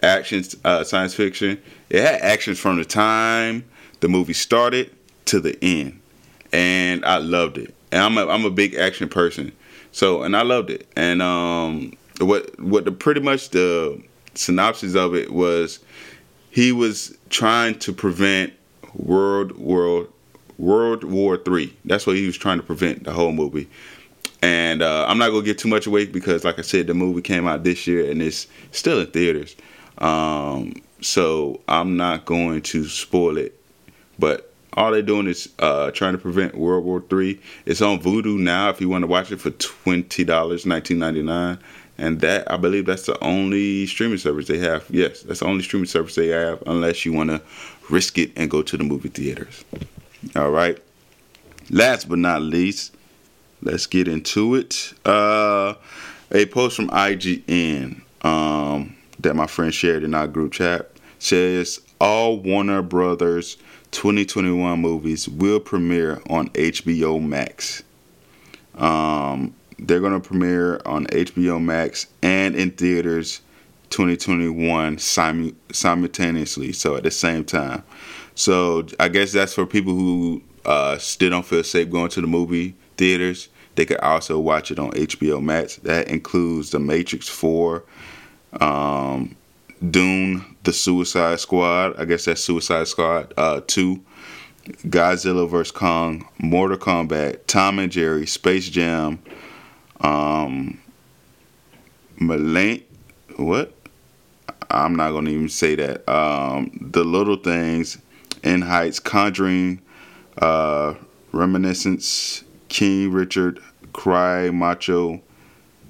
Action, 0.05 0.45
uh, 0.65 0.85
science 0.85 1.15
fiction. 1.15 1.61
It 1.89 2.03
had 2.03 2.21
actions 2.21 2.59
from 2.59 2.77
the 2.77 2.85
time 2.85 3.65
the 4.01 4.09
movie 4.09 4.35
started 4.35 4.95
to 5.27 5.41
the 5.41 5.57
end, 5.65 5.99
and 6.53 7.03
I 7.07 7.17
loved 7.17 7.57
it. 7.57 7.75
And 7.91 8.03
I'm 8.03 8.19
a, 8.19 8.31
I'm 8.31 8.45
a 8.45 8.51
big 8.51 8.75
action 8.75 9.09
person. 9.09 9.53
So 9.93 10.23
and 10.23 10.37
I 10.37 10.43
loved 10.43 10.69
it. 10.69 10.87
And 10.95 11.23
um, 11.23 11.95
what 12.21 12.59
what 12.61 12.85
the 12.85 12.93
pretty 12.93 13.21
much 13.21 13.49
the 13.51 14.03
synopsis 14.35 14.95
of 14.95 15.15
it 15.15 15.33
was, 15.33 15.79
he 16.51 16.71
was 16.71 17.17
trying 17.31 17.79
to 17.79 17.93
prevent 17.93 18.53
world 18.95 19.57
world 19.57 20.13
World 20.59 21.05
War 21.05 21.39
Three. 21.39 21.75
That's 21.85 22.07
what 22.07 22.17
he 22.17 22.27
was 22.27 22.37
trying 22.37 22.59
to 22.59 22.65
prevent 22.65 23.05
the 23.05 23.13
whole 23.13 23.33
movie. 23.33 23.69
And 24.43 24.83
uh, 24.83 25.07
I'm 25.09 25.17
not 25.17 25.31
gonna 25.31 25.43
get 25.43 25.59
too 25.59 25.69
much 25.69 25.87
away 25.87 26.05
because, 26.05 26.45
like 26.45 26.59
I 26.59 26.63
said, 26.63 26.89
the 26.89 26.95
movie 26.95 27.23
came 27.23 27.47
out 27.47 27.65
this 27.65 27.87
year 27.87 28.11
and 28.11 28.21
it's 28.21 28.47
still 28.71 29.01
in 29.01 29.07
theaters. 29.07 29.57
Um, 29.99 30.75
so 31.01 31.61
I'm 31.69 31.97
not 31.97 32.25
going 32.25 32.63
to 32.63 32.87
spoil 32.87 33.37
it. 33.39 33.59
But 34.19 34.53
all 34.75 34.91
they're 34.93 35.03
doing 35.03 35.27
is 35.27 35.49
uh, 35.59 35.91
trying 35.93 36.13
to 36.13 36.19
prevent 36.19 36.57
World 36.57 36.85
War 36.85 37.03
Three. 37.09 37.41
It's 37.67 37.81
on 37.83 38.01
Vudu 38.01 38.39
now 38.39 38.71
if 38.71 38.81
you 38.81 38.89
want 38.89 39.03
to 39.03 39.07
watch 39.09 39.31
it 39.33 39.41
for 39.41 39.51
twenty 39.51 40.25
dollars, 40.25 40.67
nineteen 40.67 40.99
ninety 40.99 41.23
nine. 41.23 41.59
and 41.99 42.21
that 42.21 42.51
I 42.51 42.57
believe 42.57 42.87
that's 42.87 43.07
the 43.07 43.23
only 43.23 43.87
streaming 43.87 44.19
service 44.19 44.49
they 44.49 44.59
have. 44.59 44.85
Yes, 44.91 45.23
that's 45.23 45.41
the 45.41 45.47
only 45.47 45.63
streaming 45.63 45.87
service 45.87 46.15
they 46.17 46.29
have, 46.29 46.63
unless 46.67 47.05
you 47.05 47.13
want 47.13 47.31
to 47.31 47.41
risk 47.91 48.19
it 48.19 48.33
and 48.37 48.51
go 48.51 48.63
to 48.63 48.77
the 48.77 48.85
movie 48.85 49.09
theaters. 49.09 49.65
All 50.35 50.51
right. 50.51 50.79
Last 51.71 52.09
but 52.09 52.19
not 52.19 52.43
least, 52.43 52.95
let's 53.63 53.87
get 53.87 54.09
into 54.09 54.55
it. 54.55 54.93
Uh, 55.05 55.75
a 56.33 56.47
post 56.47 56.77
from 56.77 56.89
IGN 56.91 58.03
um, 58.25 58.94
that 59.25 59.35
my 59.35 59.47
friend 59.47 59.75
shared 59.75 60.05
in 60.05 60.15
our 60.15 60.29
group 60.29 60.53
chat 60.53 60.91
says 61.19 61.81
all 62.01 62.39
Warner 62.39 62.83
Brothers 62.83 63.57
2021 63.91 64.81
movies 64.81 65.29
will 65.29 65.61
premiere 65.61 66.21
on 66.29 66.49
HBO 66.51 67.23
Max. 67.23 67.83
Um, 68.77 69.55
they're 69.79 70.01
going 70.01 70.21
to 70.21 70.27
premiere 70.27 70.81
on 70.85 71.07
HBO 71.07 71.63
Max 71.63 72.07
and 72.23 72.55
in 72.57 72.73
theaters 72.73 73.41
2021 73.91 74.97
simu- 74.97 75.55
simultaneously, 75.73 76.73
so 76.73 76.97
at 76.97 77.05
the 77.05 77.11
same 77.11 77.45
time. 77.45 77.83
So 78.35 78.87
I 78.99 79.09
guess 79.09 79.33
that's 79.33 79.55
for 79.55 79.67
people 79.67 79.95
who 79.95 80.43
uh, 80.65 80.99
still 80.99 81.31
don't 81.31 81.47
feel 81.47 81.63
safe 81.63 81.91
going 81.91 82.11
to 82.11 82.21
the 82.21 82.27
movie 82.27 82.75
theaters. 82.97 83.49
They 83.77 83.85
could 83.85 84.01
also 84.01 84.39
watch 84.39 84.71
it 84.71 84.79
on 84.79 84.91
HBO 84.93 85.43
Max. 85.43 85.77
That 85.77 86.09
includes 86.09 86.71
The 86.71 86.79
Matrix 86.79 87.29
4, 87.29 87.85
um, 88.61 89.37
Dune, 89.91 90.45
The 90.63 90.73
Suicide 90.73 91.41
Squad. 91.41 91.99
I 91.99 92.05
guess 92.05 92.25
that's 92.25 92.43
Suicide 92.43 92.89
Squad 92.89 93.33
uh, 93.37 93.61
2. 93.67 94.01
Godzilla 94.87 95.49
vs. 95.49 95.71
Kong, 95.71 96.27
Mortal 96.39 96.79
Kombat, 96.79 97.47
Tom 97.47 97.79
and 97.79 97.93
Jerry, 97.93 98.27
Space 98.27 98.69
Jam, 98.71 99.19
um, 100.01 100.81
Malan, 102.19 102.83
what? 103.37 103.75
I'm 104.71 104.97
not 104.97 105.13
gonna 105.13 105.31
even 105.31 105.49
say 105.49 105.75
that. 105.75 106.09
Um, 106.09 106.71
the 106.81 107.05
Little 107.05 107.37
Things, 107.37 107.99
In 108.43 108.63
Heights, 108.63 108.99
Conjuring, 108.99 109.83
uh, 110.39 110.95
Reminiscence, 111.33 112.45
King 112.69 113.13
Richard, 113.13 113.61
Cry 113.93 114.51
Macho, 114.51 115.21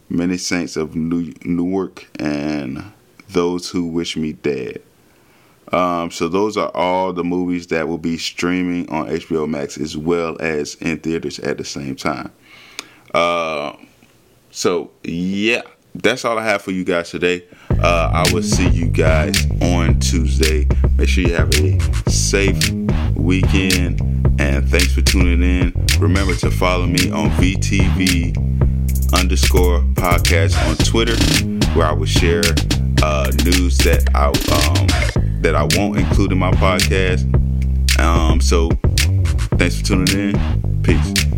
Many 0.08 0.36
Saints 0.36 0.76
of 0.76 0.94
New 0.94 1.32
Newark, 1.44 2.06
and 2.18 2.92
Those 3.28 3.70
Who 3.70 3.86
Wish 3.86 4.16
Me 4.16 4.32
Dead. 4.32 4.82
Um, 5.72 6.10
so 6.10 6.28
those 6.28 6.56
are 6.56 6.70
all 6.74 7.12
the 7.12 7.24
movies 7.24 7.68
that 7.68 7.88
will 7.88 7.98
be 7.98 8.18
streaming 8.18 8.88
on 8.90 9.08
HBO 9.08 9.48
Max 9.48 9.78
as 9.78 9.96
well 9.96 10.36
as 10.40 10.74
in 10.76 10.98
theaters 10.98 11.38
at 11.40 11.58
the 11.58 11.64
same 11.64 11.96
time. 11.96 12.30
Uh, 13.12 13.74
so 14.50 14.90
yeah, 15.02 15.62
that's 15.94 16.24
all 16.24 16.38
I 16.38 16.44
have 16.44 16.62
for 16.62 16.70
you 16.70 16.84
guys 16.84 17.10
today. 17.10 17.46
Uh, 17.70 18.10
I 18.12 18.32
will 18.32 18.42
see 18.42 18.68
you 18.68 18.86
guys 18.86 19.46
on 19.62 19.98
Tuesday. 20.00 20.68
Make 20.96 21.08
sure 21.08 21.24
you 21.24 21.34
have 21.34 21.50
a 21.54 22.10
safe 22.10 22.70
weekend 23.16 24.00
and 24.38 24.68
thanks 24.68 24.92
for 24.92 25.02
tuning 25.02 25.42
in. 25.42 25.86
Remember 25.98 26.34
to 26.36 26.50
follow 26.50 26.86
me 26.86 27.10
on 27.10 27.30
VTV 27.30 28.73
underscore 29.18 29.80
podcast 29.94 30.56
on 30.68 30.76
Twitter, 30.76 31.16
where 31.74 31.86
I 31.86 31.92
will 31.92 32.06
share 32.06 32.42
uh, 33.02 33.30
news 33.44 33.78
that 33.78 34.08
I 34.14 34.26
um, 34.26 35.42
that 35.42 35.54
I 35.54 35.64
won't 35.76 35.98
include 35.98 36.32
in 36.32 36.38
my 36.38 36.50
podcast. 36.52 37.22
Um, 38.00 38.40
so 38.40 38.70
thanks 39.58 39.78
for 39.80 39.84
tuning 39.84 40.34
in. 40.34 40.82
Peace. 40.82 41.33